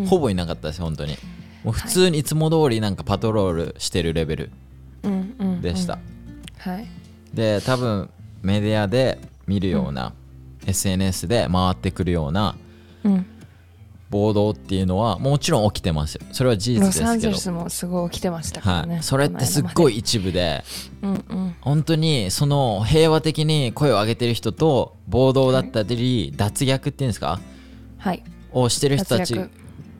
[0.06, 1.16] ほぼいなかったです本当に。
[1.64, 4.50] もう普通にいつも通りなんかパトロールしてるレベル
[5.02, 5.98] うんうんでした、
[6.58, 6.86] はい。
[7.34, 8.10] で多分
[8.42, 10.12] メディアで見るような、
[10.66, 12.56] SNS で回ってくるような
[13.04, 13.26] うん。
[14.08, 16.22] 暴動っていうのはもちろん起きてますよ。
[16.30, 17.06] それは事実ロですけど。
[17.06, 18.94] サンゼルスもすごい起きてましたからね。
[18.94, 20.62] はい、それってすっごい一部で
[21.02, 21.56] うんうん。
[21.60, 27.40] 本当にその平和的に声を上げてる人と暴動だったり、脱逆っていうんですか？
[27.98, 28.22] はい。
[28.52, 29.34] をしてる人たち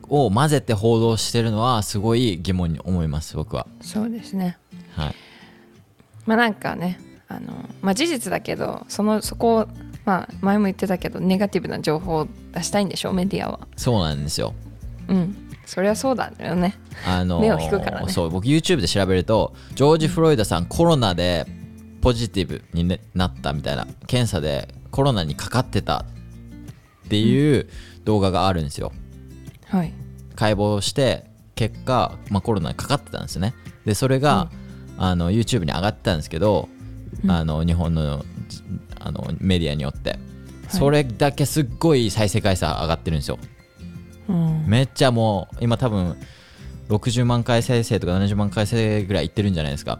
[0.09, 3.67] を混ぜて報道してるのはすごい疑問に思います僕は。
[3.81, 4.57] そうですね。
[4.95, 5.15] はい。
[6.25, 9.67] まあなんかねあのまあ事実だけどそのそこを
[10.05, 13.59] まあ前も言ってたけどネガティブな情報を出したいんでしょメディアは。
[13.75, 14.53] そうなんですよ。
[15.07, 15.35] うん。
[15.65, 16.75] そりゃそうだよね。
[17.05, 18.11] あのー目を引くからね。
[18.11, 21.45] そう僕 YouTube で調べるとジョージ・フロイドさんコロナで
[22.01, 26.05] ポジティブにねなったみたいな検査でコロナにかかってた
[27.05, 27.67] っていう
[28.05, 28.87] 動画があるんですよ。
[28.87, 29.06] はい
[30.35, 31.25] 解剖して
[31.55, 33.53] 結果、まあ、コロナにかかってたんですよね。
[33.85, 34.49] でそれが、
[34.97, 36.69] あの YouTube に上がってたんですけど、
[37.27, 38.63] あの日本のじ
[38.99, 40.19] あのメディアによって、
[40.69, 43.39] それだけすっごい再生回数上がってるんですよ。
[44.27, 44.65] うん。
[44.67, 46.17] めっちゃもう今多分
[46.89, 49.99] 60万回再生とか70万回再生ぐらいいってるんじゃないですか、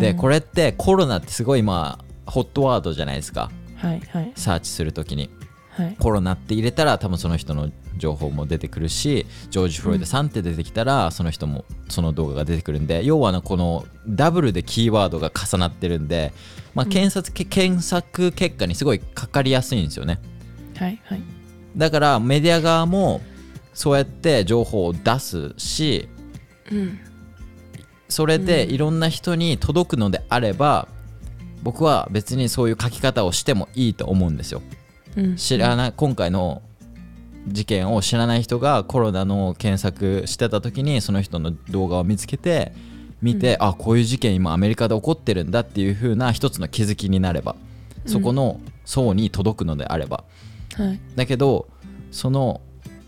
[0.00, 3.50] でこれってコロナってすごい今ホットワードじゃないですか。
[3.76, 4.32] はいはい。
[4.36, 5.30] サーチするときに。
[5.70, 5.96] はい。
[5.98, 16.32] コロナって入れたら多分その人の情報も出てくるしジョージ・フロイドさんって出てきたら、その人もその動画が出てくるんで要はなこのダブルでキーワードが重なってるんで、
[16.74, 20.20] まあ、検索、け検索結果にすごいかかりやすいんですよね。
[20.76, 21.22] はいはい。
[21.76, 23.20] だからメディア側も
[23.74, 26.08] そうやって情報を出すし
[26.70, 26.98] うん。
[28.08, 30.88] それでいろんな人に届くのであれば
[31.62, 34.62] 僕は別にそういう書き方をしてもいいと思うんですよ。
[35.16, 35.36] うん。
[35.36, 36.62] 知らない今回の
[37.46, 42.72] 事件を知らない人がコロナの検索してた時にその人の動画を見つけて
[43.22, 47.56] 見て、あこういう事件今アメリカで起こってるんだっていう風な一つの気づきになれば
[48.06, 50.24] そこの層に届くのであれば、
[50.76, 51.00] はい。
[51.16, 51.68] だけど
[52.10, 52.60] その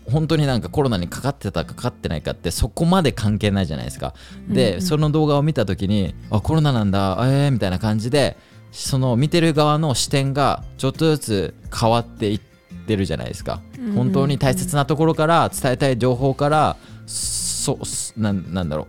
[0.05, 4.13] 本当になんかコロナにかかってたかかってないかってそこまで関係ないじゃないですか。
[4.49, 4.81] で、うんうん。
[4.81, 8.37] その動画を見た時にあコロナなんだえー、みたいな感じで
[8.71, 12.52] その見てる側の視点がちょっとずつ変わっていって
[12.87, 13.61] るじゃないですか、
[13.95, 17.79] 本当に大切なところから伝えたい情報からそ
[18.17, 18.87] なんなんだろ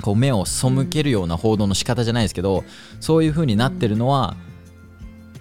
[0.00, 0.02] う。
[0.02, 2.64] こう目を背けるような報道の仕方じゃないですけど、
[3.00, 4.36] そういう風になってるのは、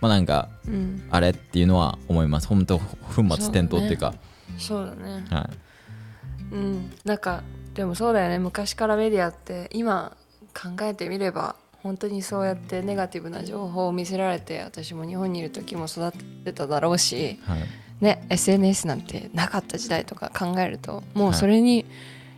[0.02, 1.04] まあなんかうん。
[1.12, 2.48] あれっていうのは思います。
[2.48, 4.16] 本当粉末転倒っていうか。
[4.58, 5.26] そうだね。
[5.30, 5.50] は
[6.52, 6.56] い。
[6.56, 6.92] うん。
[7.06, 7.44] なんか
[7.76, 8.40] でもそうだよね。
[8.40, 10.18] 昔からメディアって今
[10.54, 11.56] 考えてみれば
[11.88, 16.12] 本当にそうやってネガティブな情報を見せられて私も日本にいる時も育っ
[16.44, 17.60] てただろうし、はい。
[18.02, 21.86] ね、SNS なんてなかった時代とか考えるともうそれに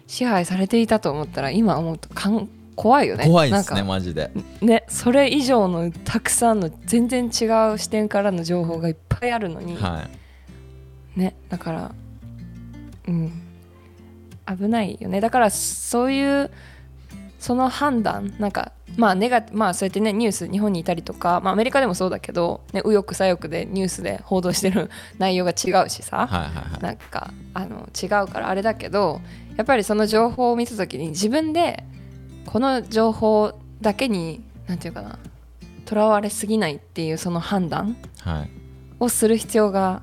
[0.07, 3.25] 支配されていたと思ったら今思うとかん怖いよね。
[3.25, 4.29] 怖いですねなんかマジで。
[4.61, 10.07] ねそれ以上のたくさんの全然違う視点からの情報がいっぱいあるのに、は
[11.17, 11.19] い。
[11.19, 11.91] ねだから
[13.07, 13.41] うん。
[14.47, 15.19] 危ないよね。
[15.21, 16.51] だからそういう
[17.39, 26.81] その判断なんかまあネガまあそうやってねニュース日本にいたりとか、まあ、アメリカでもそうだけど、ね、右翼左翼でニュースで 報道してる 内容が違うしさ、はいはいはい。
[26.81, 29.21] なんかあの違うからあれだけど
[29.57, 31.83] やっぱりその情報を見た時に自分で
[32.45, 35.19] この情報だけになんていうかな
[35.85, 38.49] とらわれすぎないっていうその判断はい。
[38.99, 40.01] をする必要が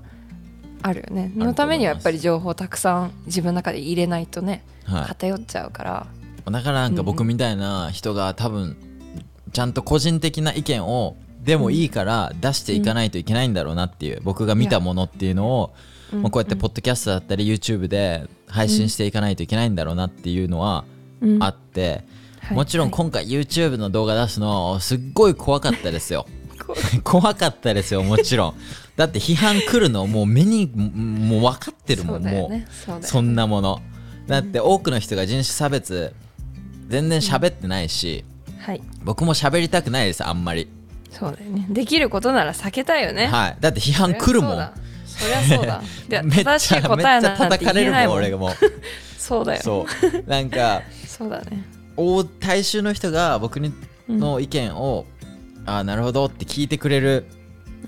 [0.82, 1.30] あるよね。
[1.34, 1.46] ます。
[1.48, 5.04] のためにはやっぱり情報をたくさん自分の中で入れないとねはい。
[5.06, 6.06] 偏っちゃうから、
[6.50, 8.76] だからなんか僕みたいな人が多分
[9.52, 15.74] ちゃんと個人的な意見をでもいいから出していかないといけないんだろうなっていう僕が見たものっていうのを
[16.12, 20.84] うんまあこうやってポッドキャストだったり YouTube で配信していかないといけないんだろうなっていうのは
[21.20, 21.42] うん。
[21.42, 22.04] あって
[22.40, 22.56] はい。
[22.56, 22.94] もちろんはい。
[22.96, 26.26] 今回 YouTube の動画出すのすっごい怖かったですよ。
[26.64, 28.54] こ 怖かったですよもちろん。
[28.96, 33.04] だって批判来るのもう目にもう分かってるもんもう。
[33.04, 33.80] そんなもの。
[34.26, 36.14] だって多くの人が人種差別
[36.88, 38.24] 全然喋ってないし、
[38.58, 38.82] はい。
[39.04, 40.68] 僕も喋りたくないですあんまり、
[41.10, 41.66] そうだよね。
[41.70, 43.26] できることなら避けたいよね。
[43.26, 43.56] はい。
[43.60, 44.70] だって批判来るもん。
[45.06, 45.82] そりゃそうだ。
[46.18, 48.16] ゃ 正しい答えなんて言えないもん。
[48.16, 48.48] 俺がも。
[48.48, 48.50] う
[49.18, 49.62] そうだよ。
[49.62, 49.86] そ
[50.26, 50.30] う。
[50.30, 51.64] なんか そうだね。
[51.96, 53.72] 大大衆の人が僕に
[54.08, 55.06] うんの意見を、
[55.64, 57.24] ああなるほどって聞いてくれる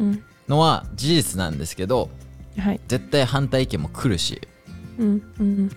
[0.00, 0.22] うん。
[0.48, 2.08] のは事実なんですけど
[2.58, 2.80] はい。
[2.88, 4.40] 絶対反対意見も来るし、
[4.98, 5.76] うんうん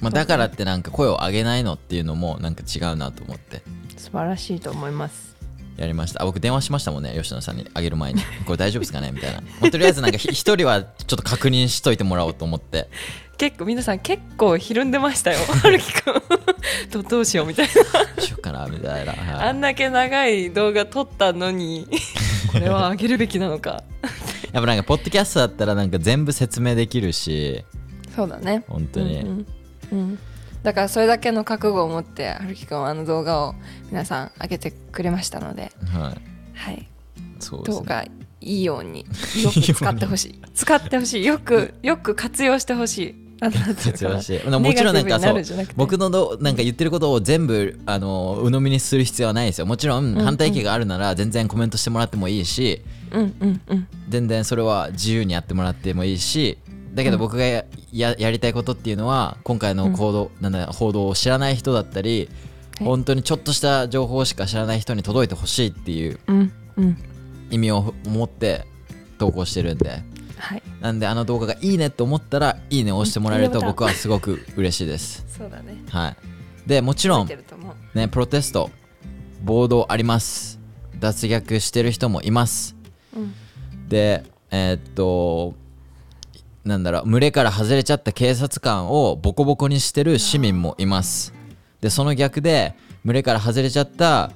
[0.00, 3.62] まあ、だからってなんか声を上げないのっていうのもなんか違うなと思って。
[3.96, 5.36] 素晴らしいと思います。
[5.76, 6.22] やりました。
[6.22, 7.68] あ僕電話しましたもんね吉野さんに。
[7.74, 8.22] あげる前に。
[8.44, 9.12] これ大丈夫ですかね？
[9.12, 12.88] みたいな、まあとりあえずなんかひ一人はちょっと確認しといてもらおうと思って。
[13.38, 15.38] 結構皆さん結構ひるんでましたよ。
[15.62, 16.14] 春樹くん。
[16.90, 17.68] どどうしようみたい
[18.16, 18.22] な。
[18.22, 19.48] しようかなみたいな、はい。
[19.48, 21.86] あんだけ長い動画撮ったのに
[22.52, 23.82] これは上げるべきなのか。
[24.52, 27.64] やっぱなんかポッドキャストだったらなんか全部説明できるし。
[28.14, 28.64] そうだね。
[28.68, 29.46] 本当に、うんうん
[29.92, 30.18] うん
[30.62, 33.54] だからそれだけの覚悟を持って春樹くんはあの動画を
[33.90, 36.30] 皆さん上げてくれましたのではい。
[36.54, 36.86] はい。
[37.38, 37.84] そうですね。
[37.86, 38.10] 動画い
[38.42, 39.06] いように
[39.42, 40.40] よく使ってほしい。
[40.54, 41.24] 使ってほしい。
[41.24, 43.30] よくよく活用してほしい。
[43.40, 45.42] 活用してもちろんなんかそう
[45.74, 49.66] 僕のどなんか言ってることを全部あの鵜呑みにする必要はないですよ。
[49.66, 50.14] もちろん。
[50.16, 53.88] 反対意見があるなら全然コメントしてもらってもいいしうんうんうん。
[54.10, 56.58] 全然それは自由にやってもらってもいいし
[56.94, 62.50] だけど僕がやややりたいことっていうのは今回の行動、なんだ報道を知らない人だったり、はい
[62.84, 66.96] 本当にちょっとした情報しか知らない人に届いてほしいっていううんうん。
[67.50, 68.64] 意味を持って
[69.18, 70.02] 投稿してるんで。
[70.38, 70.62] はい。
[70.80, 75.24] なんであの動画がいいねと思ったらいいねを押してもらえるとうん僕はすごく嬉しいです。
[75.36, 75.82] そうだね。
[75.90, 76.16] はい。
[76.66, 77.28] でもちろん
[77.94, 78.70] ねプロテスト
[79.42, 80.58] 暴動あります。
[80.98, 82.76] 脱虐してる人もいます。
[83.14, 83.34] うん。
[83.88, 85.54] でえーっと
[86.64, 91.32] なんだろう群れから外れちゃった警察官をボコボコにしてる市民もいます。
[91.80, 94.32] でその逆で群れから外れちゃった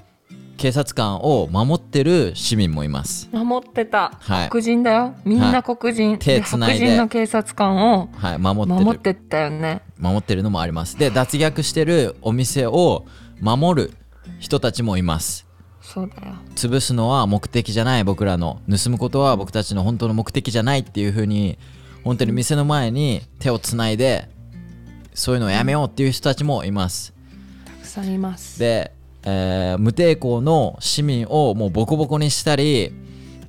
[0.56, 3.28] 警察官を守ってる市民もいます。
[3.32, 4.48] 守ってた、はい。
[4.48, 5.14] 黒人だよ。
[5.24, 6.86] みんな黒人、手で白つないで。
[6.86, 9.82] 人の警察官をはい守ってったよね。
[9.98, 10.96] 守ってるのもあります。
[10.98, 13.04] で脱虐してるお店を
[13.40, 13.92] 守る
[14.38, 15.46] 人たちもいます。
[15.82, 16.34] そうだよ。
[16.54, 18.60] 潰すのは目的じゃない僕らの。
[18.70, 21.58] 盗むことは僕たちの本当の目的じゃないっていう風に
[22.04, 24.28] 本当に店の前に手をつないで
[25.14, 27.12] そういうのをやめようっていう人たちもいます。
[27.64, 28.58] たくさんいます。
[28.58, 28.92] で
[29.22, 32.92] えー無抵抗の市民をもうボコボコにしたり、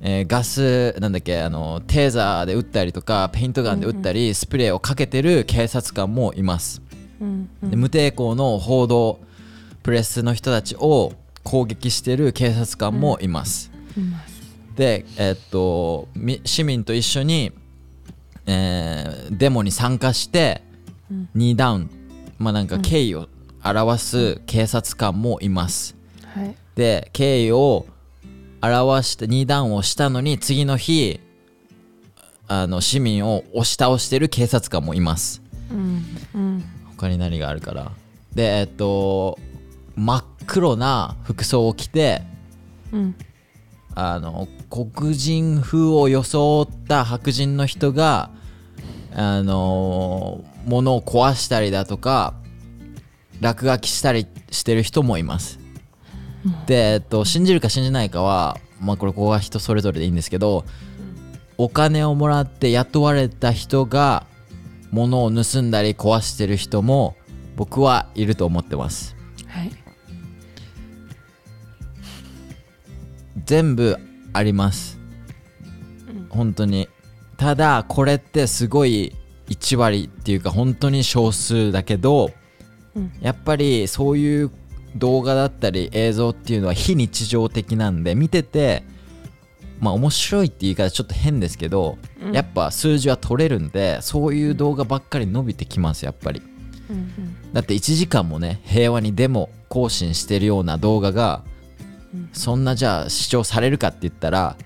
[0.00, 6.80] えーガスなんだっけあのテーザーで撃ったりとかペイントガンで撃ったり、スプレーをかけてる警察官もいます、
[7.20, 9.20] うんで無抵抗の報道
[9.82, 14.34] プレスの人たちを攻撃してる警察官もいます、います。
[14.76, 17.52] でえっとみ市民と一緒に、
[18.46, 20.62] えーデモに参加して、
[21.10, 21.28] うん。
[21.34, 21.90] ニーダウン
[22.38, 23.28] まあなんか敬意を
[23.64, 25.96] 表す警察官もいます。
[26.24, 26.54] はい。
[26.74, 27.86] で敬意を
[28.62, 31.20] 表してニーダウンをしたのに次の日
[32.48, 35.42] あの市民を押し倒してる警察官もいます。
[35.70, 36.04] うん。
[36.34, 36.64] うん。
[36.96, 37.92] 他に何があるから。
[38.34, 39.38] でえっと
[39.96, 42.22] 真っ黒な服装を着て
[42.92, 43.14] うん
[43.98, 48.30] あの黒人風を装った白人の人が
[49.14, 52.34] あの物を壊したりだとか
[53.40, 55.58] 落書きしたりしてる人もいます。
[56.66, 60.66] で、えっと、信じるか信じないかはまあこれここは人それぞれでいいんですけど
[61.56, 64.26] お金をもらって雇われた人が
[64.90, 67.16] 物を盗んだり壊してる人も
[67.56, 69.16] 僕はいると思ってます。
[69.48, 69.85] はい
[73.46, 73.96] 全部
[74.32, 74.98] あります、
[76.28, 76.88] 本当に。
[77.36, 79.14] ただこれってすごい
[79.48, 82.32] 1割っていうか本当に少数だけど、
[82.94, 83.12] うん。
[83.20, 84.50] やっぱりそういう
[84.96, 88.82] 動画だったり映像っていうのは非日常的なんで見てて
[89.78, 92.32] まあ面白いって言い方ちょっと変ですけど、うん。
[92.32, 96.42] やっぱ数字は取れるんでそういう動画ばっかり伸びてきますやっぱり。
[96.90, 97.52] うんうん。
[97.52, 101.55] だって1時間もね平和にデモ更新してるような動画が、うん
[102.32, 104.56] そんなじゃあ視聴されるかって言ったら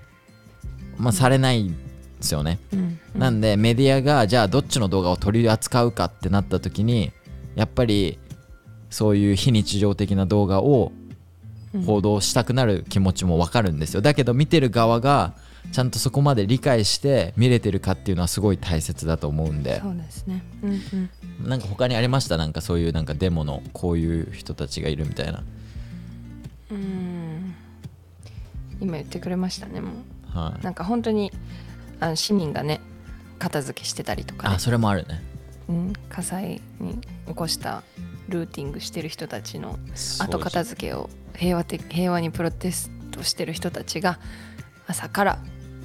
[0.96, 1.76] まあされないんで
[2.20, 2.98] すよね、うん。
[3.14, 7.12] なんでメディアがじゃあどっちの動画を取り扱うかってなった時に
[7.54, 8.18] やっぱり
[8.90, 10.92] そういう非日常的な動画を
[11.86, 14.00] 報道したくなる気持ちもわかるんですよ。
[14.02, 15.34] だけど見てる側が
[15.72, 19.80] ちゃんとそこまで理解して見れてるかっていうのはすごい大切だと思うんで。
[19.80, 20.42] そうですね。
[20.62, 20.74] うんう
[21.46, 21.48] ん。
[21.48, 22.36] なんか他にありました？
[22.36, 25.44] なんかそういうなんかデモのこういう人たちがいるみたいな。
[26.72, 27.19] うん
[28.80, 29.92] 今言ってくれましたねも
[30.34, 30.38] う。
[30.38, 30.64] はい。
[30.64, 31.32] なんか本当に
[32.00, 32.80] あの市民がね
[33.38, 34.54] 片付けしてたりとか、ね。
[34.56, 35.22] あそれもあるね。
[35.68, 37.82] うん、火災に起こした
[38.28, 39.78] ルーティングしてる人たちの
[40.18, 44.18] 後片付けを平和的平和にプロテストしてる人たちが
[44.88, 45.38] 朝から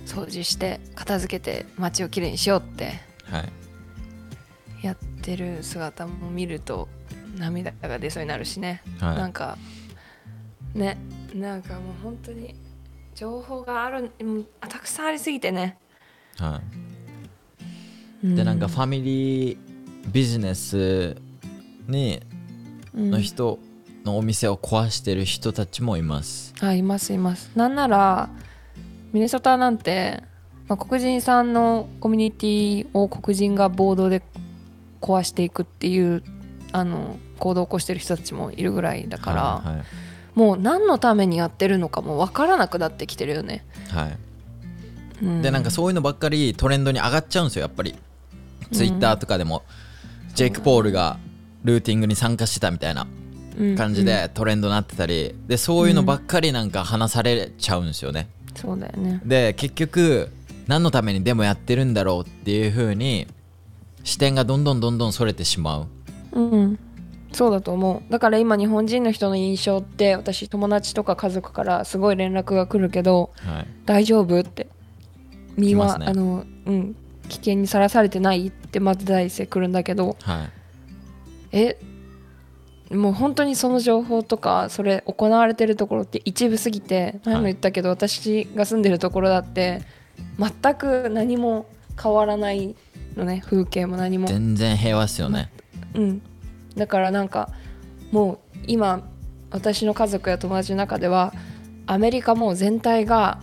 [0.07, 4.85] 掃除して片付けて街をきれいにしようってはい。
[4.85, 6.87] やってる姿も見ると
[7.37, 9.17] 涙が出そうになるしね、はい。
[9.17, 9.57] なんか
[10.73, 10.97] ね
[11.33, 12.55] なんかもう本当に
[13.15, 15.77] 情報があるうんたくさんありすぎてね、
[16.37, 16.61] は
[18.23, 19.57] い、でなんかファミリー
[20.11, 21.15] ビジネス
[21.87, 22.21] に
[22.93, 23.11] うん。
[23.11, 23.59] の人
[24.03, 27.51] のお店を壊してる人たちもいます、あいますいます。
[27.55, 28.29] なんなら
[29.11, 30.23] ミネソタなんて、
[30.67, 34.21] まあ、黒人さんのコミュニティを黒人が暴動で
[35.01, 36.23] 壊していくっていう
[36.71, 40.04] あの行動を起こしてる人たちもいるぐらいだから、はいはい
[40.35, 44.17] もう何のためにやってるのかも分からなくなってきてるよね、はい。
[45.23, 45.41] うん。
[45.41, 47.95] でなんかそういうのばっかりトレンドに上がっちゃうんですよやっぱり。
[48.71, 49.63] ツイッターとかでも、
[50.33, 51.19] ジェイク・ポールが
[51.63, 53.07] ルーティングに参加してたみたいな
[53.57, 53.75] うん。
[53.75, 55.35] 感じでトレンドになってたり。
[55.47, 58.27] でそういうのばっかりなんか話されちゃうんですよね。
[58.55, 59.21] そうだよね。
[59.23, 60.29] で結局
[60.67, 63.27] 何のためにデモやってるんだろうっていう風に
[64.03, 65.87] 視点がどんどんどんどんそれてしまう。
[66.33, 66.79] うん
[67.35, 68.11] そうだと思う。
[68.11, 73.67] だから今日本人の人の印象って私友達とか家族からすごい連絡が来るけどはい。
[73.85, 74.39] 大丈夫？
[74.39, 74.67] って。
[75.55, 76.07] 身は、ね。
[76.07, 76.95] あのうん。
[77.27, 80.49] 危険にさらされてないってまず第一声来るんだけどはい。
[81.51, 81.77] え
[82.91, 89.81] もう本当にその情報とかそれ行われてるところって一部すぎて前も言ったけど、私が住んでるところだって
[90.37, 91.65] 全く何も
[92.01, 92.75] 変わらない
[93.15, 94.27] のね風景も何も。
[94.27, 95.51] 全然平和っすよね。
[95.95, 96.21] うん、
[96.75, 97.49] だからなんか
[98.11, 99.07] もう今
[99.51, 101.33] 私の家族や友達の中では
[101.85, 103.39] アメリカもう全体が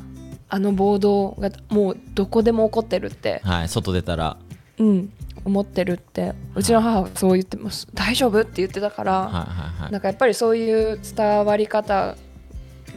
[0.49, 4.37] あの暴動がもうどこでも起こってるって、はい外出たら。
[4.79, 5.13] うん、
[5.45, 7.87] 思ってるってうちの母はそう言ってます。
[7.95, 9.41] 大丈夫って言ってたから、はいは
[9.79, 9.93] いはい。
[9.93, 12.17] なんかやっぱりそういう伝わり方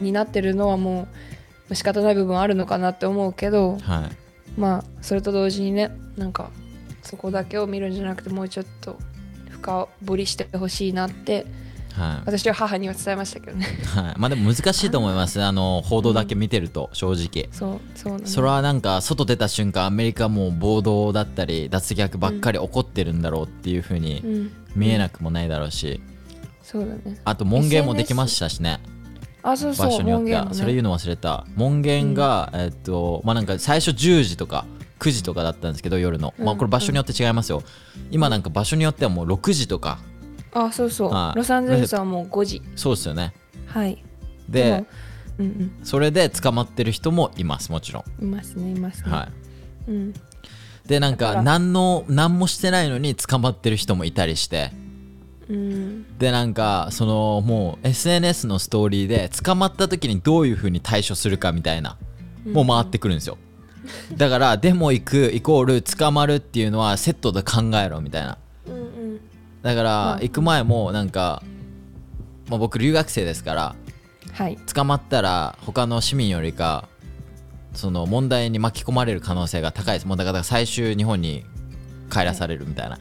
[0.00, 1.08] になってるのはも
[1.70, 4.60] う仕方ない部分あるのかなって思うけどはい。
[4.60, 6.50] まあそれと同時にねなんか
[7.02, 8.98] そこだけを見るんじゃなくてもうちょっと
[9.66, 11.44] 深掘りしてほしいなって
[11.96, 12.22] はい。
[12.26, 13.66] 私は母には伝えましたけどね。
[13.94, 15.42] はい、まあでも難しいと思います。
[15.42, 15.50] あ？
[15.50, 17.48] の報道だけ見てると正直。
[17.52, 18.26] そうそうなんだ。
[18.28, 24.52] それはなんか外出た瞬間アメリカもう暴動だったり脱逆ばっかり起こってるんだろうっていう風にうん。
[24.76, 26.00] 見えなくもないだろうし。
[26.62, 27.18] そうだね。
[27.24, 28.78] あと門限もできましたしね。
[29.42, 31.46] あそうそう場所によっては、それ言うの忘れた。
[31.54, 34.66] 門限が、えっとまあなんか最初10時とか
[34.98, 37.62] 9時とかだったんですけど夜の、まあうんこれ場所によって違いますよ、
[38.10, 39.98] 今なんか場所によってはもう6時とか。
[40.52, 41.10] あそうそう。
[41.10, 41.36] はい。
[41.36, 42.62] ロサンゼルスはもう5時。
[42.76, 43.34] そうですよね。
[43.66, 44.02] はい。
[44.48, 44.86] でも
[45.38, 49.28] うんそれで捕まってる人もいますもちろん、うんいますねいますね、は
[49.88, 49.90] い。
[49.90, 50.14] うん。
[50.86, 54.72] でなんだか何の何もしてないのに捕まってる人もいたりして。
[55.48, 56.18] うん。
[56.18, 61.98] でなんかそのもう SNS のストーリーで捕まった時にどういう風に対処するかみたいな
[62.46, 63.36] もう回ってくるんですよ
[64.16, 68.38] だからデモ行くイコール捕まるっていうのはセットで考えろみたいな。
[68.66, 68.78] うんう
[69.16, 69.20] ん。
[69.62, 70.22] だからうん。
[70.22, 71.42] 行く前もなんか、
[72.48, 73.76] まあ、僕留学生ですから
[74.32, 74.56] はい。
[74.72, 76.88] 捕まったら他の市民よりか
[77.74, 80.06] その問題に巻き込まれる可能性が高いです。
[80.06, 81.44] もうだから最終日本に
[82.10, 82.98] 帰らされるみたいな、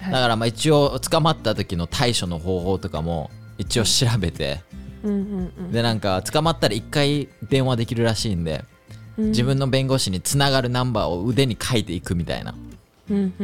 [0.00, 0.12] はい。
[0.12, 4.60] だからまあ一応捕まった時の対処の方法とかも一応調べて、
[5.02, 5.72] うんうんうん。
[5.72, 8.77] でなんか捕まったら1回電話できるらしいんで、うん
[9.18, 12.54] 自分の弁護士につながるナンバーを腕に書いていくみたいな、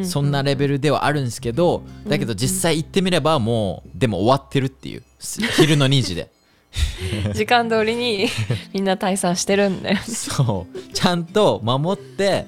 [0.04, 5.02] そんなレベルではあるんですけどだけど実際行ってみればもうでも終わってるっていう。
[5.18, 6.30] す昼の2時で。
[7.34, 8.26] 時間通りに
[8.72, 9.96] みんな退散してるんで。
[9.96, 10.92] そう。
[10.92, 12.46] ちゃんと守って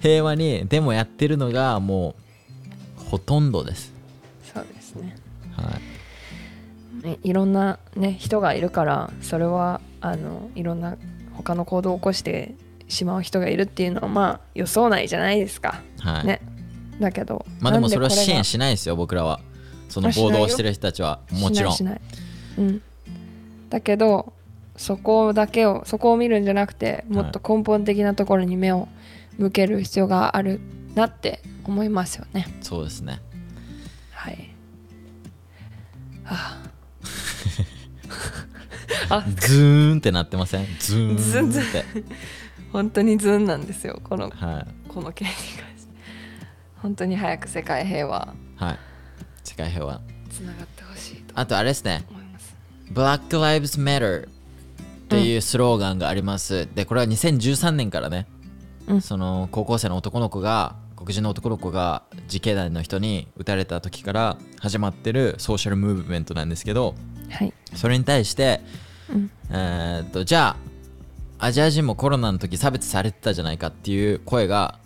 [0.00, 2.14] 平和にでもやってるのがも
[2.98, 3.92] うほとんどです、
[4.54, 5.16] そうですね。
[5.56, 5.78] は
[7.04, 10.96] い、ねいろんな、ね、人がいるからそれはあのいろんな
[11.42, 12.54] 他の行動を起こして
[12.88, 16.26] しまう人がいるっていうのはまあ予想内じゃないですか、はい。
[16.26, 16.40] ね。
[17.00, 19.40] だけどまあでもそれは支援ししないですよ僕らは。
[19.88, 21.76] そのあしないよ暴動してる人たちはもちろん。
[22.58, 22.82] うん、
[23.70, 24.32] だけど
[24.76, 28.88] そこだけをそこを見るんじゃなくてもっと根本的なところに目を
[29.38, 30.60] 向ける必要がある
[30.94, 32.46] なって思いますよね。
[32.60, 33.20] そうですね。
[34.12, 34.54] はい。
[36.24, 36.59] はああ
[39.36, 40.66] ズーンってなってません？
[40.78, 41.22] ズーンって。
[41.22, 41.64] ズンズン。
[42.72, 44.00] 本当にズンなんですよ。
[44.04, 44.88] このはい。
[44.88, 45.92] この件に関して。
[46.76, 48.34] 本当に早く世界平和。
[48.56, 48.78] はい。
[49.42, 50.00] 世界平和。
[50.30, 51.38] つながってほしいと。
[51.38, 52.04] あとあれですね。
[52.10, 52.56] 思います。
[52.92, 54.28] Black Lives Matter っ
[55.08, 58.28] ていうスローガンがあります、でこれは2013年からね、
[58.86, 59.00] うん。
[59.00, 66.94] その高校生の男の子が黒人の男の子が自警団の人に撃たれた時から始まってるソーシャルムーブメントなんですけど
[67.28, 67.52] はい。
[67.74, 68.60] それに対して、
[69.12, 69.30] うん。
[69.50, 70.56] えーっとじゃ
[71.38, 74.78] あアジア人もコロナの時差別されてたじゃないかっていう声が、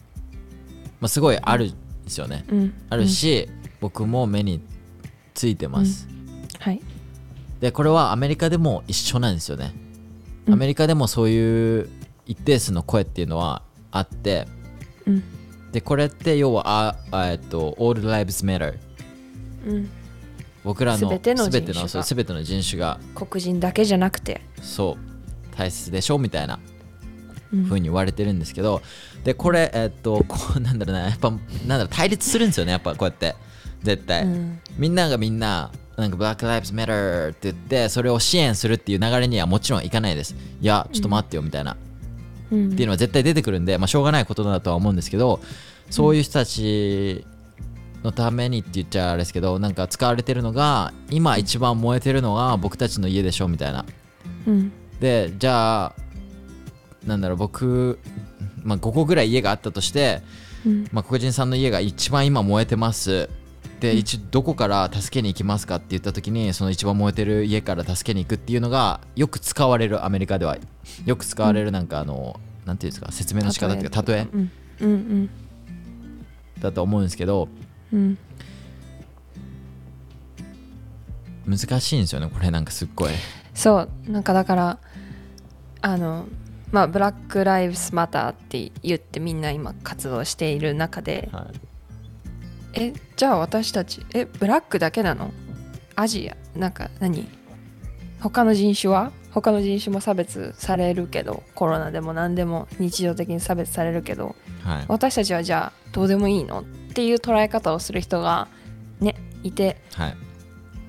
[1.01, 1.69] まあ、すごいあるん
[2.05, 2.75] ですよね、うん。
[2.91, 3.49] あるし、
[3.81, 4.61] 僕も目に
[5.35, 6.07] ついてます、
[6.61, 6.81] はい。
[7.61, 9.75] でこれはアメリカでも一緒なんですよね、
[10.47, 10.55] うん。
[10.55, 11.89] アメリカでもそういう
[12.25, 14.47] 一定数の声っていうのはあって
[15.07, 15.25] うん。
[15.73, 18.79] でこれって要はああえっと All Lives Matter
[19.67, 19.91] うん
[20.65, 22.99] 僕らの全ての人種全てのが全ての人種が。
[23.15, 24.41] 黒人だけじゃなくて。
[24.63, 25.57] そう。
[25.57, 26.19] 大切でしょ？
[26.19, 26.59] みたいな。
[27.53, 27.65] うん。
[27.65, 28.83] 風に言われてるんですけど。
[29.23, 31.09] でこれえっとこうなんだろうな。
[31.09, 31.39] やっぱなん
[31.69, 33.37] だろう対立するんですよねやっぱこうやって。
[33.83, 34.61] 絶対、うん。
[34.79, 40.35] みんながみんななんか Black Lives Matter って言ってそれを支援するっていう流れにはもちろんいかないです。
[40.63, 41.77] いやちょっと待ってよみたいな、
[42.51, 42.73] うん。
[42.73, 45.41] っていうのは絶対出てくるんで、まあ、しょうがないことだとは思うんですけど
[45.91, 47.27] そういう人たち
[48.05, 53.85] のためにって言っちゃあれですけどなんか使われてるのが今一番燃えてるのが僕たちの家でしょみたいな。
[54.47, 54.73] うん。
[55.01, 55.95] でじゃあ
[57.07, 57.99] なんだろう僕、
[58.63, 60.23] まあ、5個ぐらい家があったとして、
[60.67, 60.89] うん。
[60.93, 63.29] まあ、黒人さんの家が一番今燃えてます。
[63.81, 70.59] で一どこから助けに行きますかって言った時にその一番燃えてる家から助けに行くっていうのがよく使われるアメリカでは。
[71.07, 74.29] よく使われるなんかあの、なんていうんですか説明の仕方っていうか例え。
[74.33, 74.51] うん。
[74.81, 75.31] うん。
[76.61, 77.49] だと思うんですけど
[81.47, 82.51] 難しいんですよねこれ。
[82.51, 83.13] なんかすっごい。
[83.55, 84.79] そうなんかだから
[85.81, 86.27] あの
[86.73, 91.49] まあブラック・ライブスマターって言ってみんな今活動している中では
[92.75, 92.81] い。
[92.81, 95.33] えじゃあ私たちえブラックだけなの？
[95.95, 96.59] アジア？
[96.59, 97.29] なんか何？
[98.21, 99.13] 他の人種は？
[99.31, 104.35] 他の人種も差別されるけどコロナでも何でも日常的に差別されるけど
[104.65, 104.85] はい。
[104.89, 106.63] 私たちはじゃあどうでもいいの？
[106.63, 106.65] っ
[106.95, 108.49] ていう捉え方をする人が
[109.01, 110.17] ねいてはい。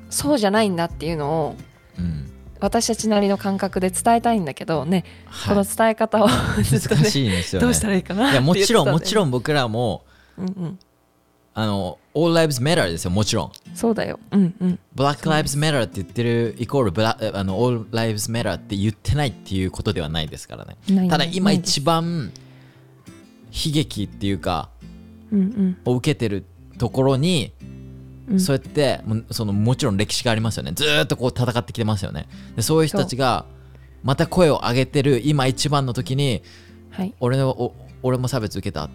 [0.10, 1.56] そうじゃないんだっていうのを
[2.00, 2.32] うん。
[2.62, 5.04] 私たちなりの感覚で伝えたいんだけどね、
[5.48, 6.28] このはい伝え方を
[6.64, 7.66] ずっとね難しいんですよね。
[7.66, 8.28] どうしたらいいかな？
[8.28, 10.04] っていやもちろんもちろん、ん僕らも
[10.38, 10.80] うんうん、
[11.54, 13.52] あの All Lives Matter ですよもちろん。
[13.76, 14.20] そうだよ。
[14.32, 14.80] うんうん。
[14.96, 21.10] Black Lives Matter って言ってるイコールブラあの All Lives Matter って言ってないっていうことではないですからね。
[21.10, 22.32] ただ今一番
[23.52, 24.70] 悲劇っていうか
[25.86, 26.46] を受けてる
[26.78, 27.54] ところに
[28.30, 28.40] うん。
[28.40, 29.02] そうやって
[29.32, 30.72] そのもちろん歴史がありますよね。
[30.74, 32.28] ずーっとこう戦ってきてますよね。
[32.56, 33.46] でそういう人たちが
[34.04, 36.42] また声を上げてる今一番の時に
[36.92, 37.14] はい。
[37.20, 38.90] 俺のお俺も差別受けたっ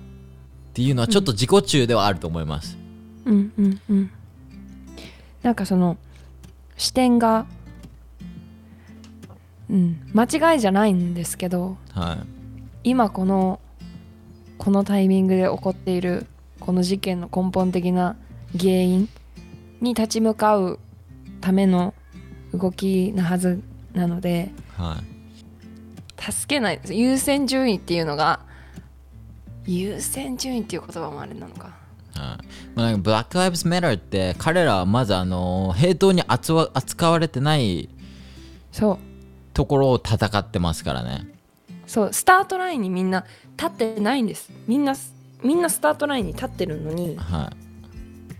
[0.72, 2.78] ていうのはちょっと自己中ではあると思います、
[3.24, 4.10] うんうんうん。
[5.42, 5.96] なんかその
[6.76, 7.46] 視点が
[9.68, 12.18] うん間違いじゃないんですけどはい。
[12.90, 13.60] 今この
[14.60, 16.26] このタイミングで起こっている
[16.60, 18.16] この事件の根本的な
[18.58, 19.08] 原因
[19.80, 20.78] に立ち向かう
[21.40, 21.94] ための
[22.52, 23.62] 動きなはず
[23.94, 25.00] なのでは
[26.18, 26.22] い。
[26.32, 28.40] 助けない優先順位っていうのが
[29.64, 31.68] 優先順位っていう言葉もあれなのか。
[32.14, 32.46] はい。
[32.74, 37.88] まあ、なんかブラック・ライブズ・メターって彼らはまずあの平等に扱われてない
[39.54, 41.39] ところを戦ってますからね
[41.90, 43.24] そうスタートラインにみんな
[43.58, 44.52] 立ってないんです。
[44.68, 44.94] みんな
[45.42, 47.52] みんなスタートラインに立ってるのには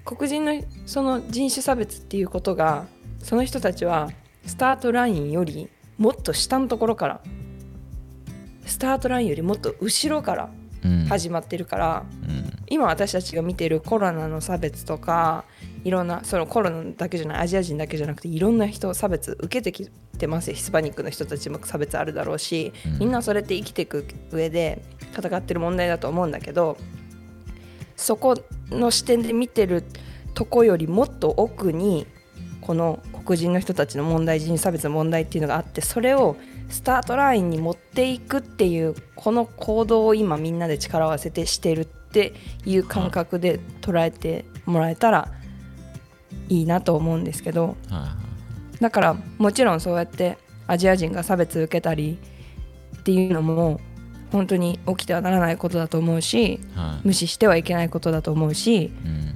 [0.04, 0.52] 黒人の
[0.86, 2.86] その人種差別っていうことが
[3.18, 4.08] その人たちは
[4.46, 7.20] スタートラインよりもっと下のところから
[8.66, 10.50] スタートラインよりもっと後ろから
[10.84, 11.06] い、うん。
[11.06, 12.52] 始まってるから、うん。
[12.68, 15.44] 今私たちが見てるコロナの差別とか
[15.84, 20.54] いろんなそのコロナだけじゃないアジア人だけじゃなくていろんな人差別受けてきてますよ。
[20.54, 22.98] ヒスパニックの人たちも差別あるだろうし、うん。
[22.98, 24.82] みんなそれって生きていく上で
[25.16, 26.76] 戦ってる問題だと思うんだけど
[27.96, 28.34] そこ
[28.70, 29.84] の視点で見てる
[30.34, 32.06] とこよりもっと奥に
[32.60, 36.36] この黒人の人たちの問題人種差別の問題っていうのがあってそれを
[36.68, 42.32] スタートラインに持っていくっていうこの行動を今みんなで力を合わせてしてるって
[42.64, 45.32] いう感覚で捉えてもらえたら
[46.48, 48.16] いいなと思うんですけどは
[48.80, 52.18] だからもちろんそうやってアジア人が差別受けたり
[52.98, 53.80] っていうのも
[54.32, 56.60] 本当に起きてはならないことだと思うし
[57.02, 59.34] 無視してはいけないことだと思うしうん。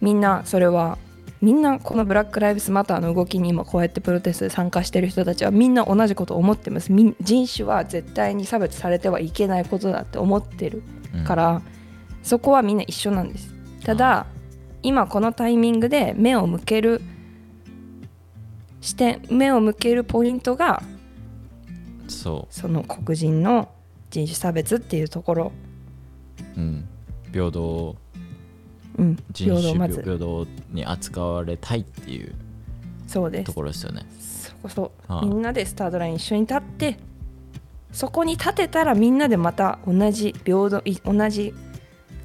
[0.00, 0.98] みんなそれは
[1.40, 6.92] みんなこのブラック・ライブスマターの動きに今こうやってプロテストで参加してる人たちはみんな同じことを思ってます。
[6.92, 7.14] 人
[7.52, 10.82] 種は絶対に差別されてはいけないことだって思ってる
[11.14, 11.24] うん。
[11.24, 11.62] から、
[12.24, 13.54] そこはみんな一緒なんです。
[13.84, 14.26] ただ
[14.82, 17.02] 今このタイミングで目を向ける
[18.80, 20.82] 視点目を向けるポイントが
[22.06, 23.68] そその黒人の
[24.10, 25.52] 人種差別っていうところ、
[26.56, 26.88] う、うん、
[27.32, 27.96] 平等。
[28.96, 32.30] うん、人種平等平等に扱われたいっていう。
[32.30, 32.34] と
[33.06, 33.52] そうです。
[33.52, 34.06] ころですよね。
[34.18, 36.98] そこそはいみんなでスタートライン一緒に立って
[37.92, 41.54] そこに立てたらみんなでまた同じ平等い同じ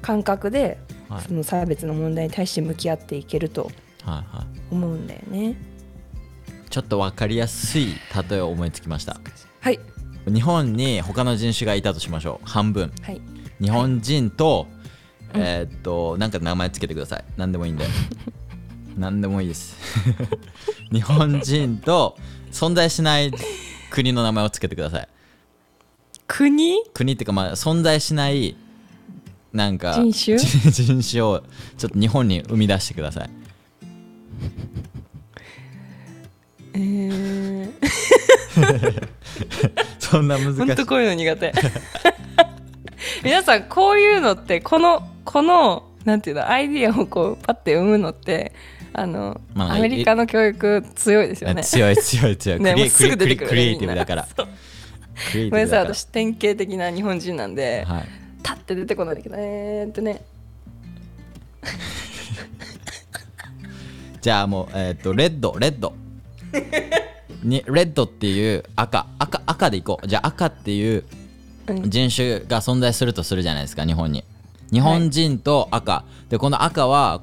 [0.02, 0.78] 感覚で
[1.14, 1.24] はい。
[1.28, 3.70] その差別の問題に対して向き合っていけると
[4.04, 4.46] はいはい。
[4.70, 5.56] 思うんだよね。
[6.70, 7.94] ちょっと分かりやすい
[8.28, 9.20] 例えを思いつきました。
[9.60, 9.78] はい。
[10.26, 12.48] 日本に他の人種がいたとしましょう。
[12.48, 12.90] 半分。
[13.02, 13.20] はい。
[13.60, 14.66] 日本人と、
[15.34, 17.24] うんえーっとなんか名前つけてください。
[17.36, 17.84] 何でもいいんで。
[18.98, 19.76] 何でもいいです。
[20.92, 22.16] 日本人と
[22.52, 23.32] 存在しない
[23.90, 25.08] 国の名前をつけてください。
[26.26, 26.76] 国？
[26.94, 28.56] 国っていうかまあ存在しない
[29.54, 30.36] なんか人種？
[30.70, 31.42] 人種を
[31.78, 33.30] ちょっと日本に生み出してください。
[36.74, 37.70] えー、
[40.00, 40.58] そんな難しい。
[40.58, 41.52] 本当こういうの苦手。
[43.22, 48.52] 皆さんこういうのってこのこのなんていうのアイディアをこうパッて生むのって
[48.92, 51.62] あの、まあアメリカの教育強いですよね。
[51.62, 54.26] 強い強い強い、ねすぐ出てくるクリエイティブだから。
[54.36, 54.44] ご
[55.34, 60.22] めんなさい私典型的な日本人なんで、はい立って出てこないけどえーっとね。
[64.20, 65.94] じゃあもうえーっとレッドレッド。
[67.42, 69.06] にレッドっていう赤。
[69.18, 70.06] 赤赤でいこう。
[70.06, 71.04] じゃあ赤っていう
[71.66, 71.90] うん。
[71.90, 74.24] 人種が存在するとするじゃないですか日本に。
[74.72, 77.20] 日本人と赤、でこの赤は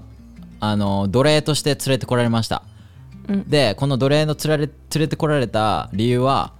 [0.59, 2.63] あの奴隷として連れてこられました、
[3.27, 3.49] うん。
[3.49, 6.53] でこの奴隷の連れ連れてこられた理由は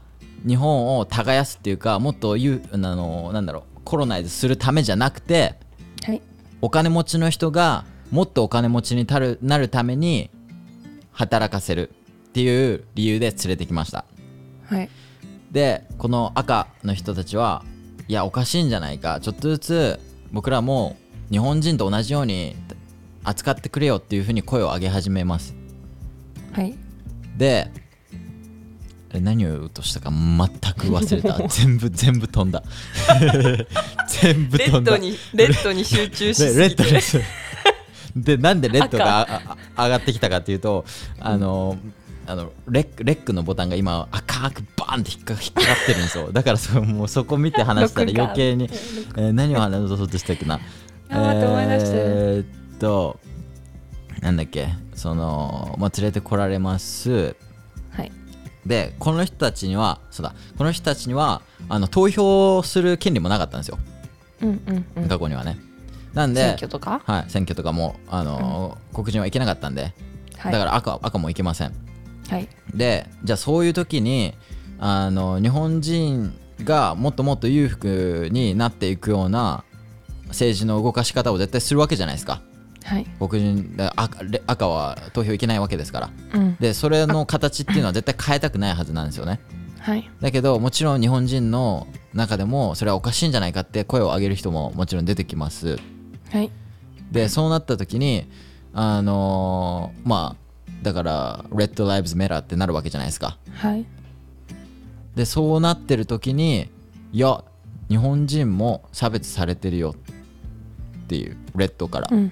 [0.45, 5.55] 日本を耕すっていうかもっと言うあのなんだろうコロナイズするためじゃなくて
[6.03, 6.21] はい。
[6.61, 10.29] お金持ちの人がもっとお金持ちになるなるために
[11.11, 11.89] 働かせる
[12.29, 14.05] っていう理由で連れてきました。
[14.65, 14.89] はい。
[15.51, 17.63] でこの赤の人たちは
[18.07, 19.99] いやおかしいんじゃないかちょっとずつ
[20.32, 20.97] 僕らも
[21.29, 22.55] 日本人と同じように
[23.23, 25.55] 扱ってくれよっていうふうに声を上げ始めます。
[26.53, 26.75] はい。
[27.38, 27.69] で
[29.20, 31.47] 何を言おうとしたか全く忘れた。
[31.49, 32.64] 全部全部飛んだ。
[34.07, 34.93] 全部レ飛んだ。
[34.93, 36.84] ッドにレッドに集中しですレぎて。
[36.84, 37.20] ッドです
[38.16, 40.86] でなんでレッドがああ上がってきたかっていうと
[41.20, 41.78] あの、
[42.28, 46.32] あのレックレックのボタンが今赤くバーンって引っか引っかかってるんですよ。
[46.32, 48.70] だからそもうそこ見て話したら余計に、
[49.18, 50.59] えー何を話そうとしたっけな。
[51.09, 53.20] あ思い出してえーっと
[54.22, 54.70] なんだっけ。
[54.93, 57.12] その、まあ、連れてこられます。
[57.12, 57.36] はい
[58.66, 63.80] でこの人たちにはそうだこの人たちにはあの投票する権利もなかったんですよ。
[64.41, 65.07] うんうんうん。
[65.07, 65.57] 過去にはね。
[66.14, 67.01] なんで選挙とか？
[67.05, 69.93] はい、選挙とかもあの、黒人は行けなかったんで、
[70.38, 70.51] はい。
[70.51, 71.74] だから赤赤も行けません。
[72.30, 72.47] はい。
[72.74, 74.34] でじゃあそういう時に
[74.80, 76.34] あの日本人
[76.64, 79.64] がもっともっと裕福になっていくような
[80.28, 82.41] 政治の動かし方を絶対するわけじゃないですか
[82.84, 83.05] はい。
[83.19, 86.09] 黒人で赤レ赤は投票行けないわけですから。
[86.34, 86.55] うん。
[86.59, 89.39] でそれの形っていうのは絶対変えたくないはずなんですよね。
[89.79, 90.09] はい。
[90.21, 95.77] だけどもちろん日本人の中でもそれはおかしいんじゃないかって声を上げる人ももちろん出てきます。
[96.32, 96.51] はい。
[97.11, 98.27] でそうなった時に
[98.73, 100.41] あのーまあ
[100.82, 103.38] だから「Red Lives Matter」ってなるわけじゃないですか。
[103.53, 103.86] はい。
[105.15, 106.69] でそうなってる時に
[107.11, 107.43] いや
[107.89, 109.93] 日本人も差別されてるよ
[111.03, 112.32] っていうレッドから、うん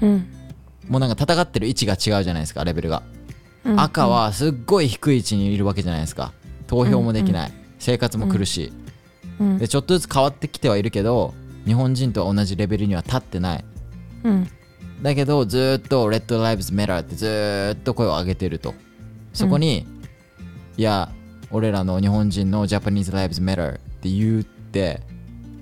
[0.00, 0.26] うん。
[0.88, 3.02] もうなんか戦ってる位置が違うじゃないですかレベルが、
[3.64, 3.80] うん。
[3.80, 6.32] 赤はすっごい低い位置にいるわけじゃないですか。
[6.66, 8.64] 投票もできない、生活も苦し。
[8.64, 8.72] い、
[9.40, 9.58] うん。
[9.58, 11.34] でちょっとずつ変わってきてはいるけど
[11.66, 13.64] 日本人と同じレベルには立ってない。
[14.24, 14.48] うん。
[15.02, 18.74] だけどずーっと「Red Lives Matter」ってずーっと声を上げてると。
[19.32, 19.86] そこに、
[20.76, 21.10] いや
[21.50, 25.00] 俺らの日本人の Japanese Lives Matter って言うって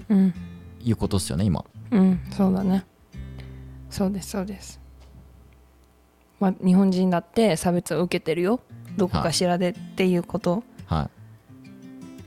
[0.09, 0.35] うん。
[0.85, 1.64] いうことっすよね今。
[1.91, 2.20] うん。
[2.37, 2.85] そうだね
[3.93, 4.80] そうですそうです。
[6.40, 8.61] まあ日本人だって差別を受けてるよ。
[8.97, 10.64] どこかしらでっていうこと。
[10.86, 11.11] はい。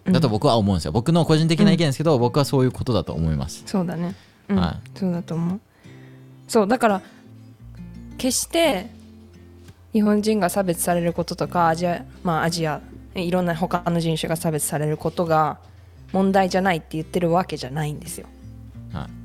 [0.05, 0.13] うん。
[0.13, 0.91] だと僕は思うんですよ。
[0.91, 3.63] 僕の個人的な意見ですけど、僕はそういうことだと思います。
[3.66, 4.13] そうだね。
[4.47, 5.59] うん、はそうだと思う。
[6.47, 7.01] そうだから
[8.20, 8.88] 決して
[9.91, 12.82] 日本人が差別されることとかアジアまあアジア
[13.16, 15.57] いろんな他の人種が差別されることが
[16.11, 18.28] 問題じゃないって言ってるわけじゃないんですよ。
[18.93, 19.25] はい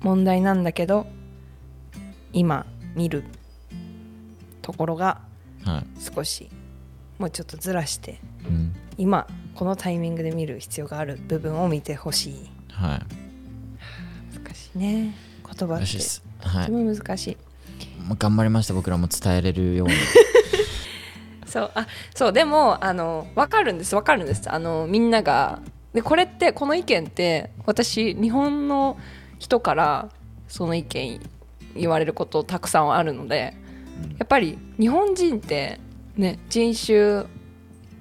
[0.00, 1.06] 問題なんだけど
[2.32, 3.24] 今見る
[4.62, 5.20] ところが
[5.64, 5.84] はい。
[6.14, 6.48] 少し
[7.18, 8.74] もうちょっとずらしてうん。
[8.98, 12.50] 今このタイミングで見る必要がある部分を見てほしい。
[12.70, 14.36] はい。
[14.38, 15.14] 難しいね。
[15.44, 15.86] 言葉って。
[16.40, 17.36] とても難しい。
[18.06, 18.74] まあ頑張りました。
[18.74, 19.94] 僕らも伝えれるように。
[21.46, 21.70] そう。
[21.74, 22.32] あそう。
[22.32, 23.94] でもあの分かるんです。
[23.94, 24.50] 分かるんです。
[24.50, 25.60] あのみんなが。
[25.94, 28.98] でこれってこの意見って私日本の
[29.38, 30.08] 人から
[30.48, 31.20] その意見
[31.74, 33.54] 言われることたくさんあるので
[34.18, 35.80] やっぱり日本人って
[36.16, 37.24] ね人種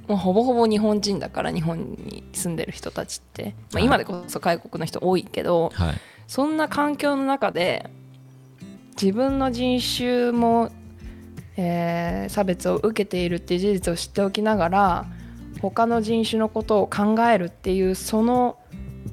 [0.07, 3.85] もうほぼほぼ日本人だから日本に住んでる人たちって、まあ、はい。
[3.85, 5.95] 今でこそ外国の人多いけど、はい。
[6.27, 7.89] そんな環境の中で
[9.01, 10.71] 自分の人種も、
[11.57, 15.05] えー差別を受けているっていう事実を知っておきながら
[15.61, 18.57] 他の人種のことを考えるっていうその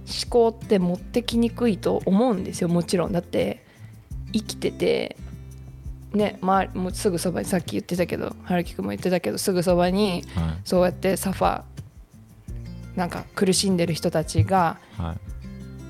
[0.06, 3.12] 思考って持ってきにくいと思うんですよもちろん。
[3.12, 3.64] だって
[4.32, 5.16] 生きてて
[6.12, 10.60] ねまあ、もうすぐそばにさっき言ってたけど春樹くんも言ってたけどすぐそばにはい。
[10.64, 11.62] そうやってサファ
[12.96, 15.14] なんか苦しんでる人たちがは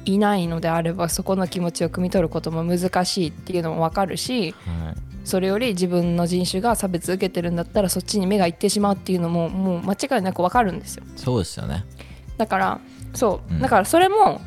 [0.04, 0.12] い。
[0.14, 5.12] いないのであればそこの気持ちを汲み取ることも難しいっていうのも分かるしはい。
[5.24, 11.04] それより自分の人種が差別受けてるんだったらそっちに目がいってしまうっていうのももう間違いなく分かるんですよ。
[11.16, 11.84] そうですよね。
[12.38, 12.80] だから
[13.14, 13.60] そう、うん。
[13.60, 14.40] だからそれも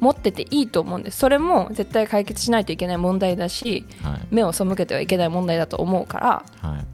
[0.00, 1.18] 持ってていいと思うんです。
[1.18, 4.20] それも絶対解決しないといけない問題だしはい。
[4.30, 6.86] 目を背けてはいけない問題だと思うからはい。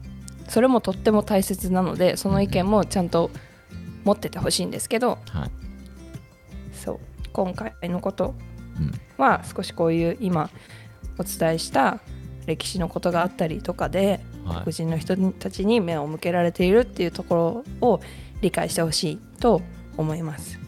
[0.47, 3.31] それもとっても大切なのでその意見もちゃんと
[4.03, 5.51] 持っててほしいんですけどはい。
[6.71, 6.99] そう。
[7.33, 8.35] 今回のこと
[8.79, 8.91] うん。
[9.17, 10.51] は少しこういう今
[11.17, 11.99] お伝えした
[12.45, 14.61] 歴史のことがあったりとかではい。
[14.61, 18.01] 黒人の人たちに目を向けられているっていうところを
[18.41, 19.61] 理解してほしいと
[19.97, 20.59] 思います。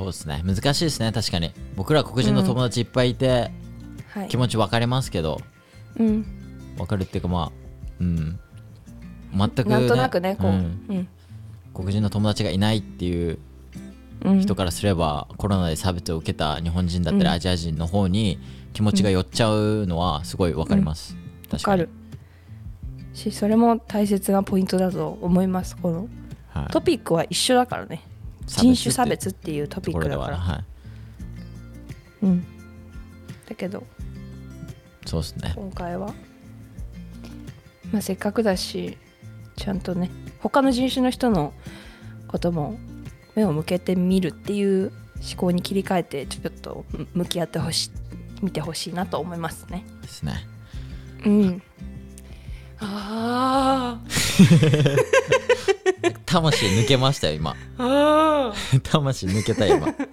[0.00, 0.42] そうですね。
[0.46, 1.12] 難しいですね。
[1.12, 1.52] 確かに。
[1.76, 3.50] 僕ら黒人の友達いっぱいいて、
[4.08, 4.28] はい。
[4.28, 5.40] 気持ち分かりますけど。
[5.98, 6.24] うん、
[6.76, 7.52] 分かるっていうかまあ
[8.00, 8.38] うん。
[9.36, 10.60] 全く、ね、なんとなくねこう、ううん。
[10.98, 11.08] ん
[11.74, 13.38] 黒人の友達がいないっていう
[14.24, 14.40] うん。
[14.40, 17.32] 人からすれば、コロナで差別を受けた日本人だったり、うん。
[17.32, 18.38] アジア人の方に
[18.72, 21.20] 気持ちが寄っちゃうのはすごい分かります、わ
[21.58, 21.86] 確かに。
[23.12, 25.76] しそれも大切なポイントだと思います。
[25.76, 26.08] この
[26.48, 26.72] はい。
[26.72, 28.02] トピックは一緒だからね
[28.58, 30.64] 人種差別っていうトピックだから、ははい
[32.22, 32.46] うん、
[33.48, 33.84] だけど。
[35.06, 35.52] そうですね。
[35.56, 36.12] 今回は、
[37.92, 38.98] まあ、せっかくだし
[39.56, 41.52] ちゃんとね他の人種の人の
[42.28, 42.78] ことも
[43.34, 47.90] 目を向けてみるっていう思考に切り替えてちょっとむ向き合ってほしい
[48.42, 49.84] 見てほしいなと思いますね。
[50.02, 50.34] ですね。
[51.24, 51.62] うん。
[52.78, 54.00] あ
[56.26, 57.54] 魂抜けましたよ今。
[58.82, 59.86] 魂抜けたよ今。
[59.88, 60.08] ー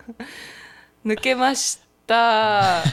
[1.06, 2.84] 抜けました。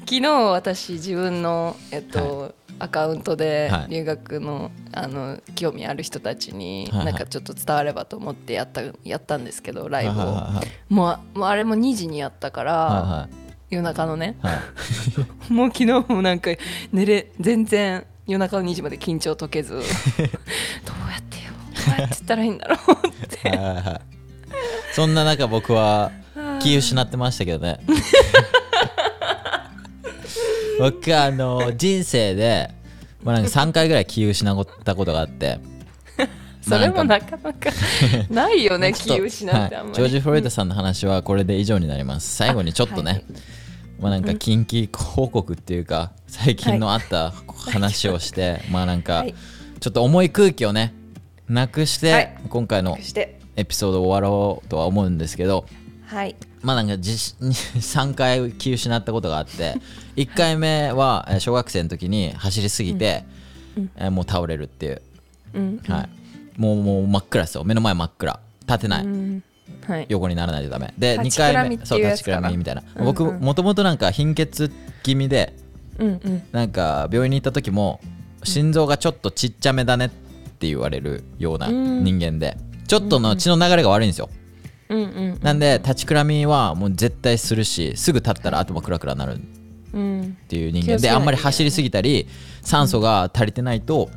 [0.00, 3.90] 昨日私自分のえっと、アカウントではい。
[3.90, 7.06] 留学のあの興味ある人たちにはいはい。
[7.06, 10.14] なんかちょっと伝わればと思ってやったやったんですけどライブを。
[10.14, 13.28] はいはいもうもうあれも2時にやったから、は
[13.68, 14.36] 夜中のね。
[14.42, 14.56] いはい。
[14.56, 16.50] はいもう昨日もなんか
[16.92, 19.72] 寝れ全然夜中の2時まで緊張解けず。
[19.72, 21.49] どうやってよ
[21.86, 22.78] どうやって言ったらいいんだろう
[23.08, 24.10] って。
[24.94, 26.10] そんな中僕は
[26.60, 27.80] 気失ってましたけどね。
[30.78, 32.70] 僕あの人生で、
[33.22, 35.60] まあ、なんか3回ぐらい気失ったことがあって。
[36.62, 37.70] それもまあなかなか
[38.28, 39.94] ないよね 気失ってあんまり、はい。
[39.94, 42.36] ジョージ・フロイドさんの話はこれで以上になります。
[42.36, 43.24] 最後にちょっとね、はい。
[44.00, 47.32] まあなんか近畿報告っていうか最近のあった
[47.72, 49.34] 話をして、まあなんかはい。
[49.80, 50.92] ちょっと重い空気をね
[51.50, 52.36] なくして、はい。
[52.48, 52.96] 今回の
[53.56, 55.66] エピソードを終わろうとは思うんですけど
[56.06, 56.36] はい。
[56.62, 59.74] まあなんか実 3回気失ったことがあって
[60.16, 63.24] 1回目はえー小学生の時に走りすぎて、
[63.96, 65.02] えーもう倒れるっていう、
[65.54, 65.80] うん。
[65.88, 66.08] は
[66.56, 67.64] い、もうもう真っ暗ですよ。
[67.64, 68.40] 目の前真っ暗。
[68.66, 69.42] 立てない、うん。
[69.86, 70.06] はい。
[70.08, 70.94] 横にならないとダメ。
[70.98, 71.78] で2立ちくら回目。
[71.84, 73.06] そう立ちくらみみたいな、うんうん。
[73.06, 74.70] 僕もともとなんか貧血
[75.02, 75.54] 気味で
[75.98, 76.42] うんうん。
[76.52, 78.00] なんか病院に行った時も
[78.44, 80.29] 心臓がちょっとちっちゃめだねって
[80.66, 82.04] 言われるようなうん。
[82.04, 82.56] 人間で
[82.86, 84.28] ちょっとの血の流れが悪いんですよ。
[84.88, 89.38] うんうんなんで立ちくらみはもう絶対するしすぐ立ったら頭クラクラなるっ
[89.94, 90.36] うん。
[90.48, 92.26] ていう人間であんまり走りすぎたり
[92.62, 94.10] 酸素が足りてないと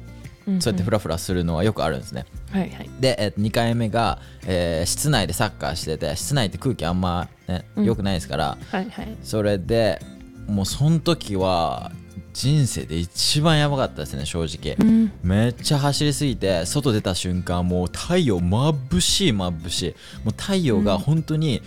[0.47, 2.25] うんそうやってフラフラするのはよくあるんですね。
[2.51, 2.89] はいはい。
[2.99, 7.85] で、えっと2回目が、えー室内でサッカーしてて室内って空気あんまねうん。
[7.85, 9.15] 良くないですから、はいはい。
[9.23, 10.01] それで
[10.47, 11.91] もうその時は
[12.33, 15.11] 人生で一番やばかったですね正直、うん。
[15.23, 19.95] めっちゃ走りすぎて外出た瞬間もう太陽眩しい眩しい。
[20.23, 21.61] もう太陽が本当に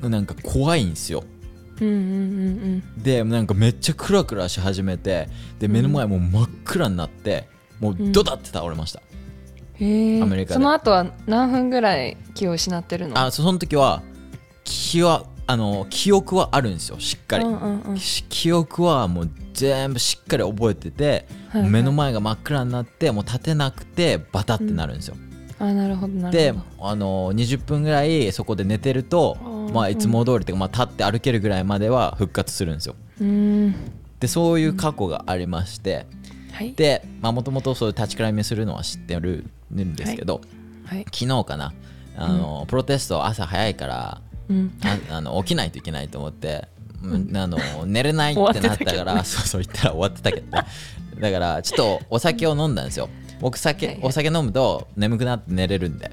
[0.00, 1.24] なんか怖いんですよ、
[1.80, 1.96] うんうんう
[2.98, 7.48] んでなんかめっちゃクラクラし始めてで目の前もう真っ暗になって
[7.80, 9.02] もうドタって倒れました、
[9.74, 10.54] へえアメリカで。
[10.54, 13.18] その後は何分ぐらい気を失ってるの？
[13.18, 14.02] あそその時は
[14.62, 17.98] 気はあの記憶はあるんですよしっかり、うんうんうん。
[17.98, 21.70] し記憶はもう全部しっかり覚えてて、はいはい。
[21.70, 25.16] 目の前が真っ暗になってもう立てなくてバタってなるんですよ、
[25.58, 29.36] あなるほどであの20分ぐらいそこで寝てると
[29.74, 32.94] まあ、いつも通りっていうか、まあ、立って歩けるぐらいまでは復活するんですよ。
[33.20, 33.74] うん。
[34.20, 36.06] でそういう過去がありまして、
[36.52, 36.72] はい。
[36.74, 40.42] でもともとそういう立ちくらみするのは知ってるんですけど、
[40.86, 41.04] はい。
[41.12, 41.72] 昨日かな
[42.16, 44.72] あの、プロテスト朝早いからうん。
[45.10, 46.68] ああの起きないといけないと思って、
[47.02, 50.64] うんあの寝れないってなったから そうそう言ったら終わってたけどね。
[51.20, 53.08] だからちょっとお酒を飲んだんですよ。
[53.40, 54.04] 僕酒、はいはい。
[54.06, 56.10] お酒飲むと眠くなって寝れるんで、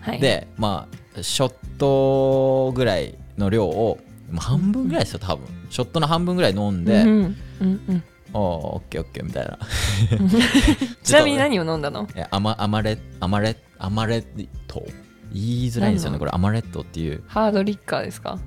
[0.00, 3.98] はいでまあショットぐらいの量を
[4.30, 5.46] まあ半分ぐらいですよ多分。
[5.70, 7.36] ショットの半分ぐらい飲んで、うんうん。
[7.60, 8.02] うん
[8.34, 8.40] おー
[8.76, 9.58] オッケーオッケーみたいな。
[11.02, 12.06] ちなみに何を飲んだの？
[12.14, 14.84] えアマアマレアマレアマレット
[15.32, 16.18] 言いづらいんですよね。
[16.18, 17.22] これアマレットっていう。
[17.26, 18.38] ハードリッカーですか？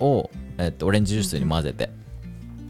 [0.00, 1.90] を、えっと、オレンジジュースに混ぜて、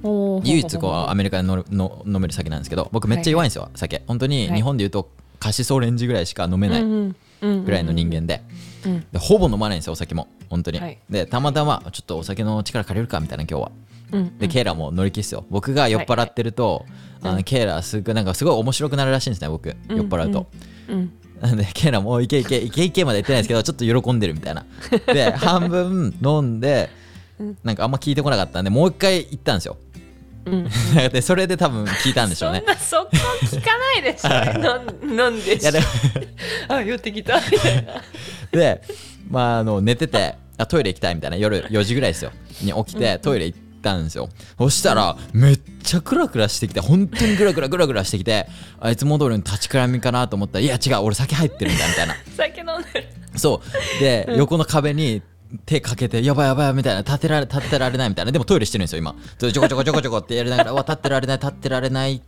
[0.03, 0.49] おー。
[0.49, 4.03] 唯一こうアメリカでのの飲める酒なんですけど僕めっちゃ弱いんですよ、酒。
[4.07, 8.43] 本当にはい日本でいうとカシスオレンジぐらいしか飲めないうんうんぐらいの人間で,、
[8.85, 10.29] うんでほぼ飲まないんですよお酒も。
[10.49, 10.99] 本当に、はい。
[11.11, 13.73] でたまたまちょっとお酒の力借りるかみたいな今日は。
[14.11, 15.45] うんで、ケイラも乗り気っすよ。
[15.51, 16.87] 僕が酔っ払ってると、
[17.21, 20.47] あのケイラすごいなんかすごい面白くなるらしいんですね僕、酔っ払うと、
[20.89, 24.65] うんな んでケイラもおいけいけいけいけまで言ってないですけどちょっと喜んでるみたいな。
[25.07, 26.91] で 半分飲んで
[27.63, 29.77] なんかあんま聞いてこなかったんでもう一回行ったんですよ。
[30.47, 30.69] うん。
[31.13, 32.61] でそれで多分聞いたんでしょうね。
[32.61, 33.11] そんなそこ
[33.43, 34.29] 聞かないでしょ。
[34.29, 35.87] なんなんでいやでも。
[36.69, 37.37] あ寄ってきた。
[37.37, 38.03] みたいな
[38.51, 38.83] で、
[39.31, 42.33] まあ、あの寝ててあトイレ行きたいみたいな夜4時ぐらいですよ。
[42.63, 43.59] に起きてトイレ行っ
[43.89, 44.29] たんですよ。
[44.59, 48.47] そしたらめっちゃクラクラしてきて本当にクラクラクラクラしてきて
[48.81, 52.15] あいつも通りの立ちくらみかなと思ったらいや違う俺酒入ってるんだみたいな。
[52.37, 53.09] 酒飲んでる。
[53.37, 53.63] そ
[53.99, 54.01] う。
[54.01, 55.23] で、横の壁に
[55.65, 57.01] 手かけてやばいやばいみたいな。
[57.01, 58.33] 立てられ立ってられないみたいな。
[58.33, 59.15] でもトイレしてるんですよ今。
[59.39, 62.21] ちょこちょこちょこちょこってやりながらうわ立ってられない立ってられないっ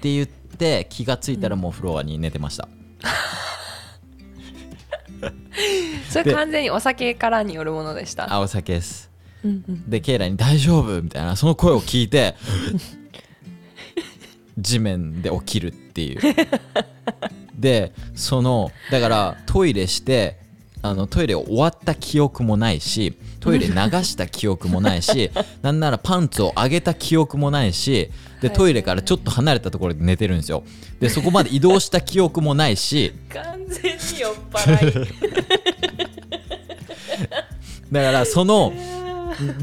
[0.00, 2.68] て言って気がついたらもうフロアに寝てました、
[6.08, 8.32] それ完全にお酒からによるものでした。
[8.32, 9.07] あお酒です
[9.44, 9.90] うんうん。
[9.90, 12.34] でケイラに「大丈夫?」みたいなその声を聞いて
[14.58, 16.20] 地面で起きるっていう。
[17.54, 20.36] でそのだからトイレして
[20.80, 25.30] あのトイレ終わった記憶もないしトイレ流した記憶もないし
[25.62, 28.10] なんならパンツを上げた記憶もないし
[28.40, 30.62] でトイレからちょっと離れたところで寝てるんですよ。
[31.00, 35.08] でそこまで移動した記憶もないし完全に酔っ払い。
[37.90, 38.72] だからその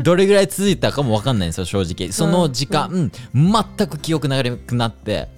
[0.01, 2.11] どれぐらい続いたかも分かんないんですよ正直。
[2.11, 5.29] その時間、全く記憶なくなって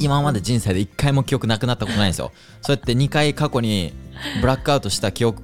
[0.00, 2.32] 今まで人生で1回も記憶なくなったことないんですよ。
[2.62, 3.92] そうやって2回過去に
[4.40, 5.42] ブラックアウトした記憶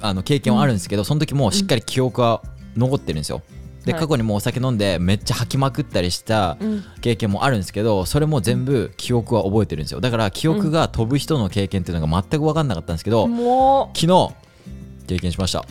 [0.00, 2.42] あの経験はあるんですけど、その時もしっかり記憶は
[2.76, 3.42] 残ってるんですよ。
[3.84, 4.02] ではい。
[4.02, 6.84] 過去にもお酒飲んでめっちゃ吐きまくったりしたうん。
[7.00, 10.00] 経験もあるんですけどそれも全部記憶は覚えてるんですよ。
[10.00, 14.34] だから記憶が飛ぶ人の経験っていうのが全く分かんなかったんですけど、も昨日
[15.06, 15.64] 経験しました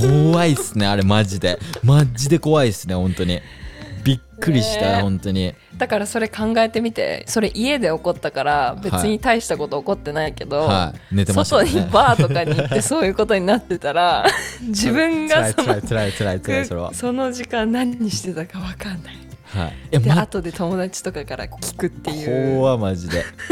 [0.00, 1.58] 怖いっすねあれマジで。
[1.82, 3.40] マジで怖いっすね本当に。
[4.04, 5.02] びっくりした、ねえ。
[5.02, 5.48] 本当に。
[5.48, 11.16] うだからそれ考えてみてそれ家で起こったから別に大したこと起こってないけど、はい。
[11.16, 11.70] 寝てましたね。
[11.70, 14.24] にバーとかに行ってそういうことになってたら
[14.62, 19.16] 自分がそのその時間何してたか分かんない。
[19.46, 19.72] はい。
[19.92, 22.58] えで、ま後で友達とかから聞くっていう。
[22.58, 23.24] 怖マジで「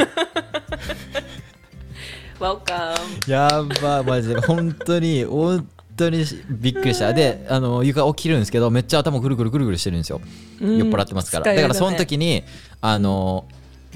[2.41, 3.31] Welcome.
[3.31, 3.49] や
[3.81, 4.41] ばマジで。
[4.41, 5.67] 本当に本
[5.97, 7.13] 当にびっくりした。
[7.13, 10.21] であの床起きるんですけどめっちゃ頭ぐるぐるぐるぐるしてるんですよ、
[10.61, 10.79] うん。
[10.79, 11.47] 酔っ払ってますから。
[11.47, 11.57] ね。
[11.57, 12.45] だからその時に
[12.81, 13.47] あの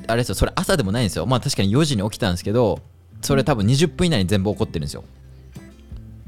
[0.06, 0.34] あれですよ。
[0.34, 1.26] それ朝でもないんですよ。
[1.26, 2.80] まあ確かに4時に起きたんですけど
[3.22, 5.04] それ多分20分以内に全部起こってるんですよ」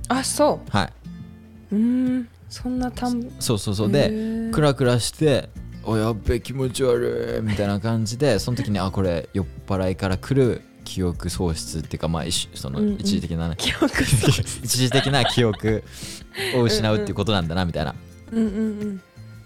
[0.09, 1.75] あそはい。
[1.75, 2.29] うん。
[2.49, 3.89] そんな短そうそうそう。
[3.89, 4.51] へでー。
[4.51, 5.49] クラクラして
[5.85, 12.23] 「おやっべ気持ち悪い」みたいな感じでその時にあこれ酔っ払いから来る記憶喪失っていうかまあ
[12.55, 12.95] そのうんうん。
[12.95, 14.59] 一時的なね、記憶喪失。
[14.65, 15.85] 一時的な記憶
[16.57, 17.95] を失うっていうことなんだなみたいな。
[18.33, 19.03] うんうんうん。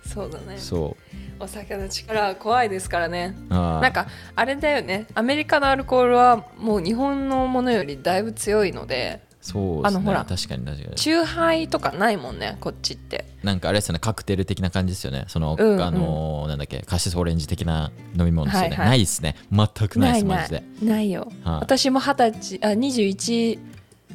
[0.06, 0.56] そうだね。
[0.56, 0.96] そ
[1.38, 3.36] お酒の力は怖いですからね。
[3.50, 5.06] なんかあれだよね。
[5.14, 9.98] アメリカのアルコールはもう日本のものよりだいぶ強いのでそうですね。
[9.98, 10.94] あのほら確かに確かに。
[10.96, 13.26] チューハイとかないもんねこっちって。
[13.42, 15.26] なんかあれですよねカクテル的な感じですよね。
[15.28, 15.82] その、うんうん。
[15.82, 18.88] あのーなんだっけカシスオレンジ的な飲み物ですよね、はいはい。
[18.88, 19.36] ないですね。
[19.52, 20.62] 全くないですマジで。
[20.82, 21.60] ないよ、はい。
[21.60, 23.58] 私も二十歳あ21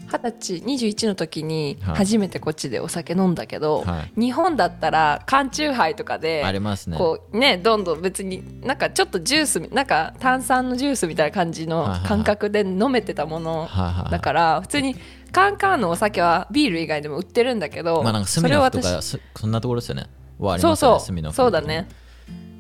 [0.08, 1.96] 二十歳21の時にはい。
[1.98, 6.98] 初めてこっちでお酒飲んだけど、は日本だったら缶チューハイとかでありますね。
[6.98, 13.68] こうねどんどん別になんかちょっとジュースなんか炭酸のジュースみたいな感じの感覚で飲めてたもの
[14.10, 14.96] だから普通に
[15.32, 20.08] カンカンのお酒はビール以外でも売ってるんだけど、まあなんかスそれをミノフと私かそそんなところですよね。
[20.40, 21.88] はありそうますよねそうスミノフそうだね。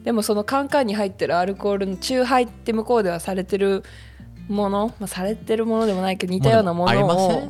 [0.03, 3.83] でもそのカンカンに入ってるアルコールのチューハイって向こうではされてる
[4.50, 7.50] もの、まあ、されてるものでもないけど似たようなものを、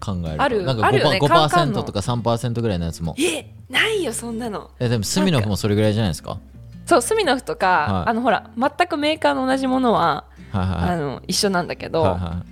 [0.00, 0.42] 考えると。
[0.42, 1.18] あるなんかあるよね。
[1.20, 1.82] 5%, カンカンの。
[1.82, 3.14] 5%とか3%ぐらいのやつも。
[3.18, 4.70] えないよそんなの。
[4.80, 6.38] えでもスミノフもそれぐらいじゃないですか？
[6.86, 8.10] そうスミノフとか、はい。
[8.10, 12.44] あのほら全くメーカーの同じものは、はいはいあの一緒なんだけど、はいは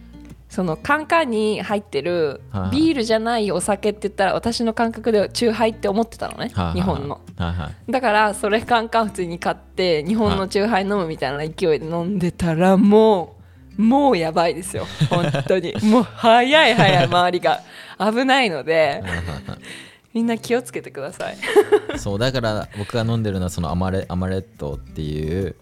[0.57, 2.41] そのカンカンに入ってる
[2.73, 7.21] ビールじゃないお酒って言ったら私の感覚ではチューハイって思ってたのね日本の。
[7.91, 13.37] だからそれカンカン普通に買って日本のチューハイ飲むみたいな勢いで飲んでたらも
[13.77, 14.87] うもうやばいですよ。
[15.11, 15.75] 本当に。
[15.83, 17.61] もう早い早い周りが。
[17.99, 19.03] 危ないので
[20.15, 21.37] みんな気をつけてください。
[21.99, 25.55] そうだから僕が飲んでるのはそのアマレアマレットっていう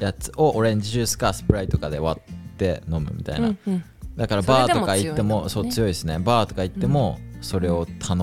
[0.00, 3.84] やつをオレンジジュースかスプライトかで割って飲むみたいな、うんうん
[4.18, 6.18] だからバーとか行ってもそう強いですね。
[6.18, 8.16] バーとか行ってもそれを頼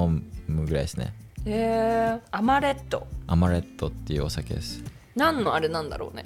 [0.48, 1.14] むぐらいですね、
[1.46, 3.08] えー、アマレット。
[3.28, 4.84] アマレットっていうお酒です。
[5.16, 6.26] 何のあれなんだろうね。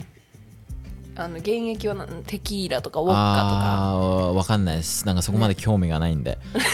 [1.16, 5.06] あの原液はなんテキーラとかウォッカああーわかんないです。
[5.06, 6.66] なんかそこまで興味がないんで、とか、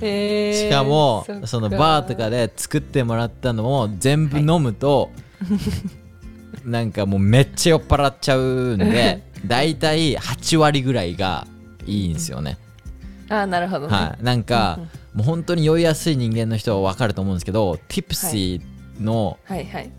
[0.00, 0.68] えー。
[0.68, 1.46] しかもっか。
[1.46, 5.10] そのバーとかで作ってもらったのを全部飲むと、
[6.64, 11.46] なんかもうめっちゃ酔っ払っちゃうんで だいたい8割ぐらいが
[11.86, 12.58] いいんですよね、
[13.28, 14.78] あーなるほどね、はい、なんか、
[15.14, 19.90] もう本当に酔いやすい人間の人は分かると思うんですけどティプシーの、はいはい。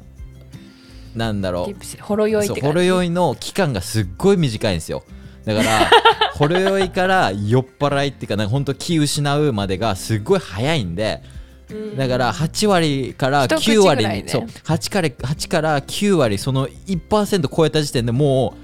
[1.16, 2.02] なんだろう。
[2.02, 5.04] ほろ酔いほろ酔いの期間がすっごい短いんですよ。
[5.46, 5.90] だから
[6.34, 11.22] ほろ酔いから酔っ払いっていうかなんか本当気失うまでがすっごい早いんで
[11.70, 11.98] うん。
[11.98, 18.63] だから8割から一口9割に、ねそう 8, から8から9割その1%超えた時点でもあう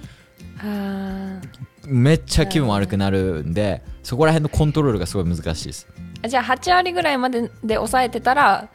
[1.86, 5.88] めっちゃ気分悪くなるんでそこら辺のコントロールがすごい難しいです。
[6.22, 8.70] ーじゃあ8割ぐらいまでで抑えてたら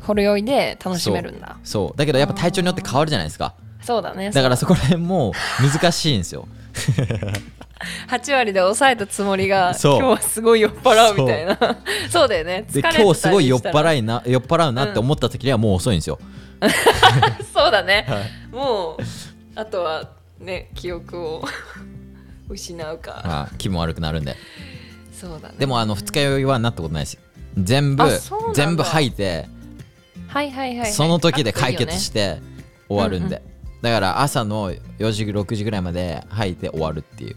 [0.00, 1.58] ほろ酔いで楽しめるんだ。
[1.64, 3.54] そうだけどやっぱ体調によって変わるじゃないですか。
[3.82, 4.42] そうだねだ。
[4.42, 6.48] からそこら辺も難しいんですよ。
[8.08, 11.58] 8割で抑えたつもりが今日はすごい酔っ払うみたいな。
[12.10, 12.28] そう。
[12.28, 12.66] だよね。
[12.72, 16.18] 今日すごい酔っ払いな酔っ払うなって思った時にはもう遅いんですよ、
[17.54, 18.54] そうだね、はい。
[18.54, 19.02] もう
[19.54, 21.44] あとはね記憶を
[22.48, 23.10] 失うか。
[23.12, 24.36] はい気分悪くなるんで。
[25.12, 25.56] そうだね。
[25.58, 27.20] でもあの二日酔いはなったことないですよ
[27.56, 28.04] 全部
[28.54, 29.48] 全部吐いて
[30.28, 32.40] はいはいはい、はい、その時で解決あして
[32.88, 33.42] 終わるんで、
[33.82, 37.36] だから朝の4時6時ぐらいまで吐いて終わるっていう。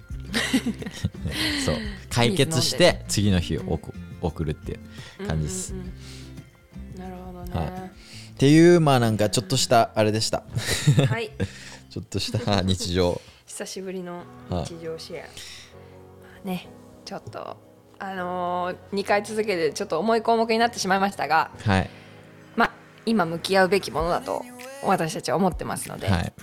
[1.65, 1.75] そう。
[2.09, 4.75] 解決して次の日を送送るってい
[5.23, 6.99] う感じです、うんうんうん。
[6.99, 7.91] なるほどはね
[8.33, 10.43] っていうまあなんかちょっとしたあれでした。
[11.07, 11.29] はい、
[11.91, 13.19] ちょっとした日常。
[13.45, 14.63] 久しぶりのはい。
[14.63, 15.27] 日常シェア、ま
[16.43, 16.69] あね
[17.03, 17.57] ちょっと
[17.99, 21.89] あのー、2回続けてちょっと重い項目になってしまいましたがはい。
[22.55, 22.71] まあ
[23.05, 24.41] 今向き合うべきものだと
[24.83, 26.33] 私たちは思ってますので、はい。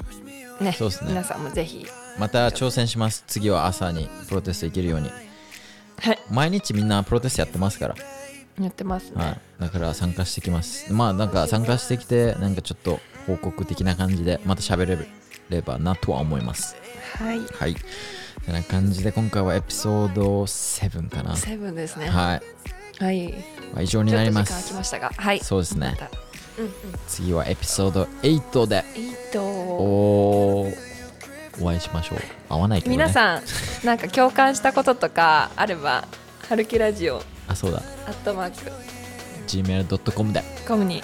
[0.61, 1.11] ねそうですね。
[1.11, 1.87] 皆さんもぜひ。
[2.19, 3.25] また挑戦します。
[3.27, 5.11] 次は朝にプロテスト行けるように。
[5.99, 6.19] はい。
[6.31, 7.95] 毎日みんなプロテストやってますから。
[8.61, 10.93] やってますね、はい、だから参加してきます。
[10.93, 14.97] まあなんか参加してきてなんかちょっと報告的な感じでまた喋れ
[15.51, 16.77] ればなとは思います
[17.19, 17.77] はいはい
[18.49, 22.41] てな感じで今回はエピソード7かなセブンですねは
[23.01, 23.33] い、はい
[23.75, 26.09] まあ、以上になりまちょっと時間きすましたがはいそうですねま
[26.59, 26.73] うんうん
[27.07, 30.73] 次はエピソード8でえっとお
[31.61, 32.19] お会いしましょう
[32.49, 33.43] 会わないけどね皆さん
[33.85, 36.07] なんか共感したこととかあれば
[36.49, 38.71] 春樹ラジオあそうだアットマーク
[39.47, 41.03] gmail.com でコムに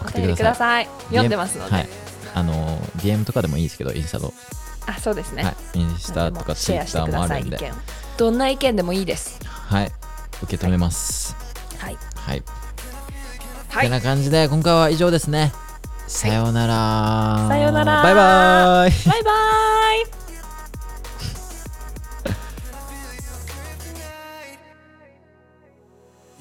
[0.00, 2.05] お送って便りくくださいださい読んでますので、はい
[2.36, 4.34] あの DM とかでもいいですけどインスタと、
[4.86, 7.72] あそうですね、はい、インスタとかツイッターもあるんで。
[8.18, 9.40] どんな意見でもいいです。
[9.44, 9.92] はい。
[10.42, 11.36] 受け止めます。
[11.78, 11.98] はい。
[12.14, 12.42] はい。
[13.68, 13.84] はい。
[13.84, 15.52] てな感じで今回は以上ですね。
[16.06, 17.48] さようなら。
[17.48, 18.02] さようなら。
[18.02, 19.10] バイバイ。
[19.10, 19.32] バイバ
[20.22, 20.25] イ